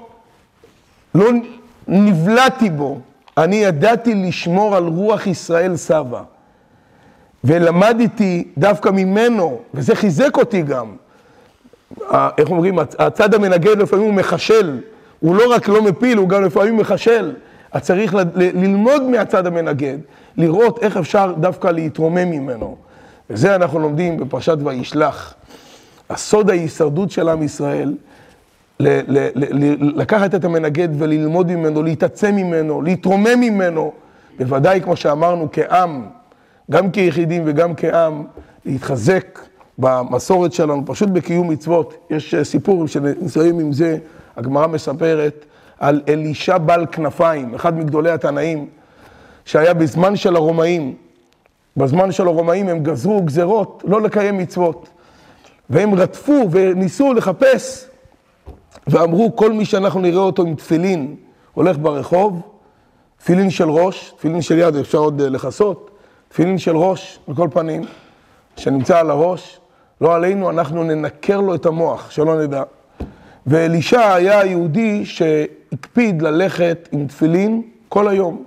לא 1.14 1.30
נבלעתי 1.88 2.70
בו. 2.70 3.00
אני 3.38 3.56
ידעתי 3.56 4.14
לשמור 4.14 4.76
על 4.76 4.86
רוח 4.86 5.26
ישראל 5.26 5.76
סבא. 5.76 6.22
ולמדתי 7.44 8.48
דווקא 8.58 8.88
ממנו, 8.88 9.60
וזה 9.74 9.94
חיזק 9.94 10.36
אותי 10.36 10.62
גם. 10.62 10.86
איך 12.38 12.50
אומרים, 12.50 12.78
הצד 12.78 13.34
המנגד 13.34 13.78
לפעמים 13.78 14.04
הוא 14.04 14.14
מחשל, 14.14 14.80
הוא 15.20 15.36
לא 15.36 15.54
רק 15.54 15.68
לא 15.68 15.82
מפיל, 15.82 16.18
הוא 16.18 16.28
גם 16.28 16.44
לפעמים 16.44 16.76
מחשל. 16.76 17.34
אז 17.72 17.82
צריך 17.82 18.14
ללמוד 18.34 19.02
מהצד 19.02 19.46
המנגד, 19.46 19.98
לראות 20.36 20.82
איך 20.82 20.96
אפשר 20.96 21.34
דווקא 21.40 21.68
להתרומם 21.68 22.30
ממנו. 22.30 22.76
וזה 23.30 23.54
אנחנו 23.54 23.78
לומדים 23.78 24.16
בפרשת 24.16 24.56
וישלח. 24.64 25.34
הסוד 26.10 26.50
ההישרדות 26.50 27.10
של 27.10 27.28
עם 27.28 27.42
ישראל, 27.42 27.94
לקחת 29.80 30.34
את 30.34 30.44
המנגד 30.44 30.88
וללמוד 30.98 31.52
ממנו, 31.52 31.82
להתעצם 31.82 32.34
ממנו, 32.36 32.82
להתרומם 32.82 33.40
ממנו, 33.40 33.92
בוודאי 34.38 34.80
כמו 34.80 34.96
שאמרנו 34.96 35.48
כעם, 35.52 36.06
גם 36.70 36.90
כיחידים 36.90 37.42
וגם 37.46 37.74
כעם, 37.74 38.24
להתחזק 38.64 39.38
במסורת 39.78 40.52
שלנו, 40.52 40.82
פשוט 40.86 41.08
בקיום 41.08 41.50
מצוות. 41.50 41.94
יש 42.10 42.34
אה, 42.34 42.44
סיפור 42.44 42.88
שנסיים 42.88 43.58
עם 43.58 43.72
זה, 43.72 43.98
הגמרא 44.36 44.66
מספרת 44.66 45.44
על 45.78 46.02
אלישע 46.08 46.58
בעל 46.58 46.86
כנפיים, 46.92 47.54
אחד 47.54 47.78
מגדולי 47.78 48.10
התנאים, 48.10 48.66
שהיה 49.44 49.74
בזמן 49.74 50.16
של 50.16 50.36
הרומאים. 50.36 50.94
בזמן 51.76 52.12
של 52.12 52.26
הרומאים 52.26 52.68
הם 52.68 52.82
גזרו 52.82 53.22
גזרות 53.22 53.84
לא 53.86 54.02
לקיים 54.02 54.38
מצוות. 54.38 54.88
והם 55.70 55.94
רדפו 55.94 56.48
וניסו 56.50 57.14
לחפש, 57.14 57.86
ואמרו, 58.86 59.36
כל 59.36 59.52
מי 59.52 59.64
שאנחנו 59.64 60.00
נראה 60.00 60.20
אותו 60.22 60.42
עם 60.42 60.54
תפילין 60.54 61.16
הולך 61.54 61.78
ברחוב, 61.78 62.40
תפילין 63.18 63.50
של 63.50 63.70
ראש, 63.70 64.14
תפילין 64.16 64.42
של 64.42 64.58
יד 64.58 64.76
אפשר 64.76 64.98
עוד 64.98 65.20
אה, 65.20 65.28
לכסות, 65.28 65.90
תפילין 66.28 66.58
של 66.58 66.76
ראש, 66.76 67.18
על 67.28 67.34
כל 67.34 67.48
פנים, 67.52 67.82
שנמצא 68.56 68.98
על 68.98 69.10
הראש, 69.10 69.60
לא 70.00 70.14
עלינו, 70.14 70.50
אנחנו 70.50 70.84
ננקר 70.84 71.40
לו 71.40 71.54
את 71.54 71.66
המוח, 71.66 72.10
שלא 72.10 72.42
נדע. 72.42 72.62
ואלישע 73.46 74.12
היה 74.14 74.44
יהודי 74.44 75.04
שהקפיד 75.04 76.22
ללכת 76.22 76.88
עם 76.92 77.06
תפילין 77.06 77.62
כל 77.88 78.08
היום. 78.08 78.44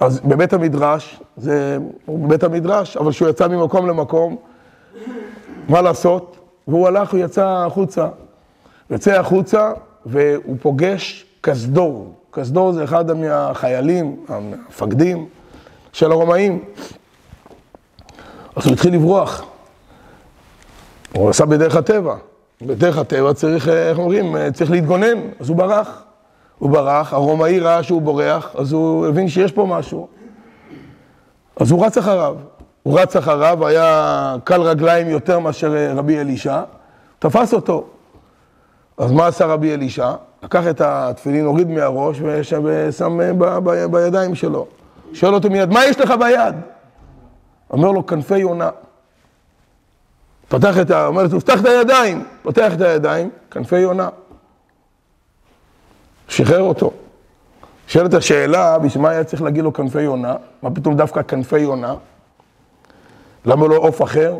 אז 0.00 0.20
בבית 0.20 0.52
המדרש, 0.52 1.20
זה 1.36 1.78
בבית 2.08 2.44
המדרש, 2.44 2.96
אבל 2.96 3.10
כשהוא 3.10 3.28
יצא 3.28 3.48
ממקום 3.48 3.88
למקום, 3.88 4.36
מה 5.68 5.82
לעשות? 5.82 6.36
והוא 6.68 6.88
הלך, 6.88 7.12
הוא 7.12 7.20
יצא 7.20 7.46
החוצה. 7.46 8.08
יוצא 8.90 9.20
החוצה 9.20 9.72
והוא 10.06 10.56
פוגש 10.62 11.26
קסדור. 11.40 12.14
קסדור 12.30 12.72
זה 12.72 12.84
אחד 12.84 13.12
מהחיילים, 13.12 14.16
המפקדים 14.28 15.28
של 15.92 16.12
הרומאים. 16.12 16.64
אז 18.56 18.66
הוא 18.66 18.72
התחיל 18.72 18.94
לברוח. 18.94 19.44
הוא 21.12 21.30
עשה 21.30 21.44
בדרך 21.44 21.76
הטבע. 21.76 22.16
בדרך 22.62 22.98
הטבע 22.98 23.34
צריך, 23.34 23.68
איך 23.68 23.98
אומרים, 23.98 24.36
צריך 24.52 24.70
להתגונן, 24.70 25.18
אז 25.40 25.48
הוא 25.48 25.56
ברח. 25.56 26.02
הוא 26.60 26.70
ברח, 26.70 27.12
הרומאי 27.12 27.60
ראה 27.60 27.82
שהוא 27.82 28.02
בורח, 28.02 28.50
אז 28.58 28.72
הוא 28.72 29.06
הבין 29.06 29.28
שיש 29.28 29.52
פה 29.52 29.66
משהו. 29.68 30.08
אז 31.56 31.70
הוא 31.70 31.86
רץ 31.86 31.98
אחריו. 31.98 32.36
הוא 32.82 33.00
רץ 33.00 33.16
אחריו, 33.16 33.66
היה 33.66 34.36
קל 34.44 34.60
רגליים 34.60 35.08
יותר 35.08 35.38
מאשר 35.38 35.74
רבי 35.96 36.20
אלישע, 36.20 36.62
תפס 37.18 37.54
אותו. 37.54 37.84
אז 38.98 39.12
מה 39.12 39.26
עשה 39.26 39.46
רבי 39.46 39.74
אלישע? 39.74 40.12
לקח 40.42 40.66
את 40.70 40.80
התפילין, 40.80 41.44
הוריד 41.44 41.68
מהראש 41.68 42.20
ושם 42.22 43.18
ב- 43.38 43.58
ב- 43.64 43.84
בידיים 43.84 44.34
שלו. 44.34 44.66
שואל 45.12 45.34
אותו 45.34 45.50
מיד, 45.50 45.70
מה 45.70 45.84
יש 45.84 46.00
לך 46.00 46.14
ביד? 46.20 46.54
אומר 47.70 47.90
לו, 47.90 48.06
כנפי 48.06 48.38
יונה. 48.38 48.70
פתח 50.48 50.78
את 50.80 50.90
ה... 50.90 51.06
אומר 51.06 51.22
לו, 51.22 51.28
תפתח 51.28 51.60
את 51.60 51.66
הידיים. 51.66 52.24
פותח 52.42 52.74
את 52.74 52.80
הידיים, 52.80 53.30
כנפי 53.50 53.78
יונה. 53.78 54.08
שחרר 56.30 56.62
אותו. 56.62 56.90
שואלת 57.86 58.14
השאלה, 58.14 58.78
בשביל 58.78 59.02
מה 59.02 59.10
היה 59.10 59.24
צריך 59.24 59.42
להגיד 59.42 59.64
לו 59.64 59.72
כנפי 59.72 60.02
יונה? 60.02 60.34
מה 60.62 60.70
פתאום 60.70 60.96
דווקא 60.96 61.22
כנפי 61.22 61.58
יונה? 61.58 61.94
למה 63.44 63.68
לא 63.68 63.76
עוף 63.76 64.02
אחר? 64.02 64.36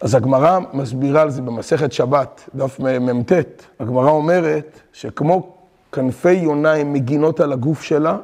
אז 0.00 0.14
הגמרא 0.14 0.58
מסבירה 0.72 1.22
על 1.22 1.30
זה 1.30 1.42
במסכת 1.42 1.92
שבת, 1.92 2.48
דף 2.54 2.80
מ"ט. 2.80 3.32
הגמרא 3.80 4.10
אומרת 4.10 4.80
שכמו 4.92 5.52
כנפי 5.92 6.32
יונה 6.32 6.72
הן 6.72 6.92
מגינות 6.92 7.40
על 7.40 7.52
הגוף 7.52 7.82
שלה, 7.82 8.16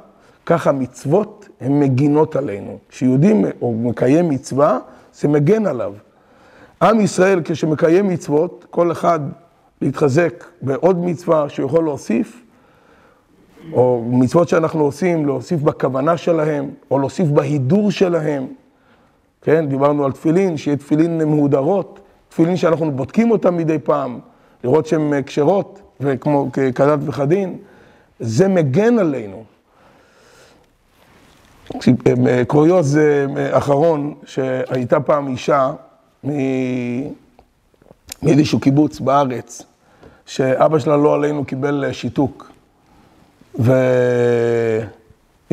ככה 0.46 0.72
מצוות 0.72 1.49
הן 1.61 1.81
מגינות 1.81 2.37
עלינו. 2.37 2.79
כשיהודי 2.88 3.35
מקיים 3.62 4.29
מצווה, 4.29 4.79
זה 5.14 5.29
מגן 5.29 5.66
עליו. 5.66 5.92
עם 6.83 7.01
ישראל, 7.01 7.40
כשמקיים 7.44 8.09
מצוות, 8.09 8.66
כל 8.70 8.92
אחד 8.92 9.20
להתחזק 9.83 10.45
בעוד 10.62 11.05
מצווה 11.05 11.49
שהוא 11.49 11.67
יכול 11.67 11.85
להוסיף, 11.85 12.43
או 13.73 14.05
מצוות 14.11 14.49
שאנחנו 14.49 14.85
עושים, 14.85 15.27
להוסיף 15.27 15.61
בכוונה 15.61 16.17
שלהם, 16.17 16.71
או 16.91 16.99
להוסיף 16.99 17.29
בהידור 17.29 17.91
שלהם. 17.91 18.47
כן, 19.43 19.69
דיברנו 19.69 20.05
על 20.05 20.12
תפילין, 20.12 20.57
שיהיה 20.57 20.77
תפילין 20.77 21.19
מהודרות, 21.25 22.01
תפילין 22.29 22.57
שאנחנו 22.57 22.91
בודקים 22.91 23.31
אותם 23.31 23.57
מדי 23.57 23.79
פעם, 23.79 24.19
לראות 24.65 24.87
שהן 24.87 25.23
כשרות, 25.27 25.81
וכמו 26.01 26.49
כדת 26.53 26.99
וכדין, 27.07 27.59
זה 28.21 28.49
מגן 28.49 28.99
עלינו. 28.99 29.45
קוריוז 32.47 32.99
אחרון, 33.51 34.15
שהייתה 34.25 35.01
פעם 35.01 35.29
אישה 35.29 35.73
מאיזשהו 38.23 38.61
קיבוץ 38.61 39.01
בארץ, 39.01 39.63
שאבא 40.27 40.79
שלה 40.79 40.97
לא 40.97 41.15
עלינו 41.15 41.45
קיבל 41.45 41.85
שיתוק. 41.93 42.53
והיא 43.59 43.69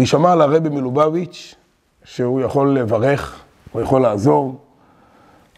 שמעה 0.03 0.33
על 0.33 0.41
הרבי 0.41 0.69
מלובביץ', 0.69 1.55
שהוא 2.03 2.41
יכול 2.41 2.77
לברך 2.79 3.39
הוא 3.71 3.81
יכול 3.81 4.01
לעזור 4.01 4.59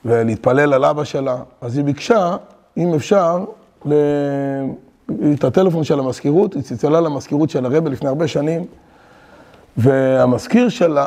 ולהתפלל 0.05 0.73
על 0.73 0.85
אבא 0.85 1.03
שלה. 1.03 1.37
אז 1.61 1.77
היא 1.77 1.85
ביקשה, 1.85 2.35
אם 2.77 2.93
אפשר, 2.93 3.45
ל... 3.85 3.93
את 5.33 5.43
הטלפון 5.43 5.83
של 5.83 5.99
המזכירות, 5.99 6.53
היא 6.53 6.63
צלצלה 6.63 7.01
למזכירות 7.01 7.49
של 7.49 7.65
הרבה 7.65 7.89
לפני 7.89 8.09
הרבה 8.09 8.27
שנים, 8.27 8.65
והמזכיר 9.77 10.69
של, 10.69 10.97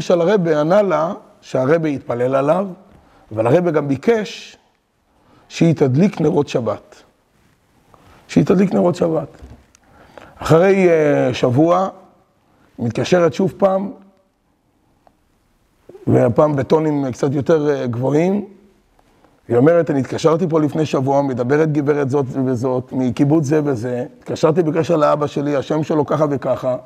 של 0.00 0.20
הרבה 0.20 0.60
ענה 0.60 0.82
לה 0.82 1.12
שהרבה 1.40 1.88
יתפלל 1.88 2.34
עליו, 2.34 2.66
אבל 3.34 3.46
הרבה 3.46 3.70
גם 3.70 3.88
ביקש 3.88 4.56
שהיא 5.50 5.74
תדליק 5.74 6.20
נרות 6.20 6.48
שבת. 6.48 7.02
שהיא 8.28 8.44
תדליק 8.44 8.74
נרות 8.74 8.94
שבת. 8.94 9.28
אחרי 10.38 10.88
uh, 10.88 11.34
שבוע, 11.34 11.88
מתקשרת 12.78 13.34
שוב 13.34 13.54
פעם, 13.56 13.90
והפעם 16.06 16.56
בטונים 16.56 17.12
קצת 17.12 17.34
יותר 17.34 17.70
אה, 17.70 17.86
גבוהים. 17.86 18.44
היא 19.48 19.56
אומרת, 19.56 19.90
אני 19.90 20.00
התקשרתי 20.00 20.48
פה 20.48 20.60
לפני 20.60 20.86
שבוע, 20.86 21.22
מדברת 21.22 21.72
גברת 21.72 22.10
זאת 22.10 22.26
וזאת, 22.46 22.92
מקיבוץ 22.92 23.44
זה 23.44 23.60
וזה, 23.64 24.04
התקשרתי 24.18 24.62
בקשר 24.62 24.96
לאבא 24.96 25.26
שלי, 25.26 25.56
השם 25.56 25.82
שלו 25.82 26.06
ככה 26.06 26.24
וככה, 26.30 26.76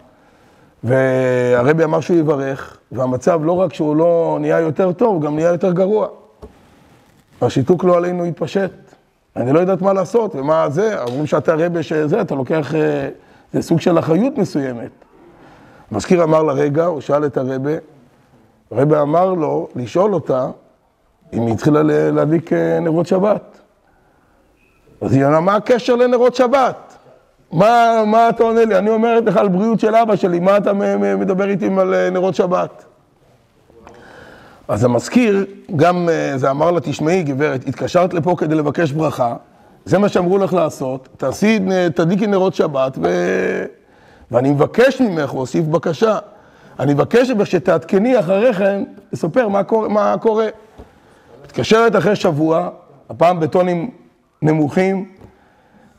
והרבי 0.84 1.84
אמר 1.84 2.00
שהוא 2.00 2.16
יברך, 2.16 2.78
והמצב 2.92 3.40
לא 3.44 3.52
רק 3.52 3.74
שהוא 3.74 3.96
לא 3.96 4.38
נהיה 4.40 4.60
יותר 4.60 4.92
טוב, 4.92 5.24
גם 5.24 5.34
נהיה 5.34 5.48
יותר 5.50 5.72
גרוע. 5.72 6.08
השיתוק 7.46 7.84
לא 7.84 7.96
עלינו 7.96 8.24
התפשט. 8.24 8.70
אני 9.36 9.52
לא 9.52 9.60
יודעת 9.60 9.82
מה 9.82 9.92
לעשות, 9.92 10.34
ומה 10.34 10.70
זה, 10.70 11.02
אומרים 11.02 11.26
שאתה 11.26 11.54
רבי 11.54 11.82
שזה, 11.82 12.20
אתה 12.20 12.34
לוקח, 12.34 12.74
אה, 12.74 13.08
זה 13.52 13.62
סוג 13.62 13.80
של 13.80 13.98
אחריות 13.98 14.38
מסוימת. 14.38 14.90
המזכיר 15.90 16.24
אמר 16.24 16.42
לרגע, 16.42 16.84
הוא 16.84 17.00
שאל 17.00 17.26
את 17.26 17.36
הרבה, 17.36 17.70
הרבי 18.70 18.96
אמר 18.96 19.34
לו, 19.34 19.68
לשאול 19.76 20.14
אותה, 20.14 20.46
אם 21.32 21.46
היא 21.46 21.54
התחילה 21.54 21.82
להדליק 22.12 22.52
אה, 22.52 22.80
נרות 22.80 23.06
שבת. 23.06 23.60
אז 25.00 25.12
היא 25.12 25.26
אמרה, 25.26 25.40
מה 25.40 25.54
הקשר 25.54 25.96
לנרות 25.96 26.34
שבת? 26.34 26.94
מה, 27.52 28.02
מה 28.06 28.28
אתה 28.28 28.42
עונה 28.42 28.64
לי? 28.64 28.78
אני 28.78 28.90
אומרת 28.90 29.24
לך 29.24 29.36
על 29.36 29.48
בריאות 29.48 29.80
של 29.80 29.94
אבא 29.94 30.16
שלי, 30.16 30.40
מה 30.40 30.56
אתה 30.56 30.72
מדבר 31.18 31.48
איתי 31.48 31.68
על 31.78 31.94
אה, 31.94 32.10
נרות 32.10 32.34
שבת? 32.34 32.84
אז 34.68 34.84
המזכיר, 34.84 35.46
גם 35.76 36.08
אה, 36.08 36.38
זה 36.38 36.50
אמר 36.50 36.70
לה, 36.70 36.80
תשמעי 36.80 37.22
גברת, 37.22 37.68
התקשרת 37.68 38.14
לפה 38.14 38.34
כדי 38.38 38.54
לבקש 38.54 38.92
ברכה, 38.92 39.36
זה 39.84 39.98
מה 39.98 40.08
שאמרו 40.08 40.38
לך 40.38 40.52
לעשות, 40.52 41.08
תעשי, 41.16 41.58
תדליקי 41.94 42.26
נרות 42.26 42.54
שבת, 42.54 42.98
ו... 43.02 43.08
ואני 44.30 44.50
מבקש 44.50 45.00
ממך, 45.00 45.30
הוא 45.30 45.40
הוסיף 45.40 45.64
בקשה. 45.64 46.18
אני 46.80 46.94
מבקש 46.94 47.30
שתעדכני 47.44 48.18
אחרי 48.18 48.54
כן, 48.54 48.84
לספר 49.12 49.48
מה 49.48 49.62
קורה. 49.62 49.88
מה 49.88 50.14
קורה. 50.20 50.46
מתקשרת 51.44 51.96
אחרי 51.96 52.16
שבוע, 52.16 52.68
הפעם 53.10 53.40
בטונים 53.40 53.90
נמוכים, 54.42 55.08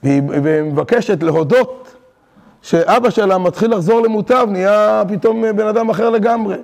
והיא, 0.04 0.22
מבקשת 0.64 1.24
להודות 1.24 1.96
שאבא 2.62 3.10
שלה 3.10 3.38
מתחיל 3.38 3.72
לחזור 3.72 4.02
למוטב, 4.02 4.48
נהיה 4.50 5.04
פתאום 5.08 5.44
בן 5.56 5.68
אדם 5.68 5.90
אחר 5.90 6.10
לגמרי. 6.10 6.56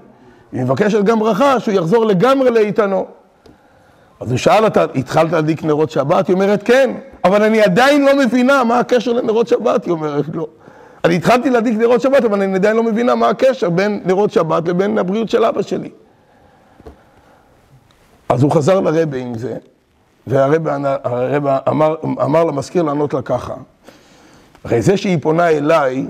היא 0.52 0.64
מבקשת 0.64 1.04
גם 1.04 1.20
ברכה 1.20 1.60
שהוא 1.60 1.74
יחזור 1.74 2.06
לגמרי 2.06 2.52
לאיתנו. 2.52 3.06
אז 4.20 4.32
הוא 4.32 4.38
שאל 4.38 4.64
אותה, 4.64 4.86
התחלת 4.96 5.32
להדליק 5.32 5.64
נרות 5.64 5.92
שבת? 5.92 6.28
היא 6.28 6.34
אומרת, 6.34 6.64
כן, 6.64 6.92
אבל 7.24 7.44
אני 7.44 7.62
עדיין 7.62 8.06
לא 8.06 8.18
מבינה 8.18 8.64
מה 8.64 8.80
הקשר 8.80 9.14
לנרות 9.14 9.48
שבת, 9.48 9.86
היא 9.86 9.92
אומרת 9.92 10.28
לו. 10.28 10.34
לא. 10.34 10.48
אני 11.06 11.16
התחלתי 11.16 11.50
להדליק 11.50 11.78
נרות 11.78 12.02
שבת, 12.02 12.26
אבל 12.26 12.42
אני 12.42 12.56
עדיין 12.56 12.76
לא 12.76 12.84
מבינה 12.84 13.16
מה 13.16 13.30
הקשר 13.30 13.70
בין 13.70 14.02
נרות 14.06 14.32
שבת 14.32 14.68
לבין 14.68 14.98
הבריאות 14.98 15.30
של 15.30 15.46
אבא 15.46 15.62
שלי. 15.62 15.90
אז 18.30 18.44
הוא 18.44 18.52
חזר 18.52 18.80
לרבה 18.80 19.18
עם 19.18 19.38
זה, 19.38 19.56
והרבה 20.28 20.78
אמר, 21.70 21.96
אמר 22.04 22.44
למזכיר 22.44 22.84
לענות 22.84 23.14
לה 23.14 23.22
ככה. 23.22 23.54
הרי 24.64 24.82
זה 24.82 24.98
שהיא 24.98 25.18
פונה 25.22 25.50
אליי, 25.50 26.06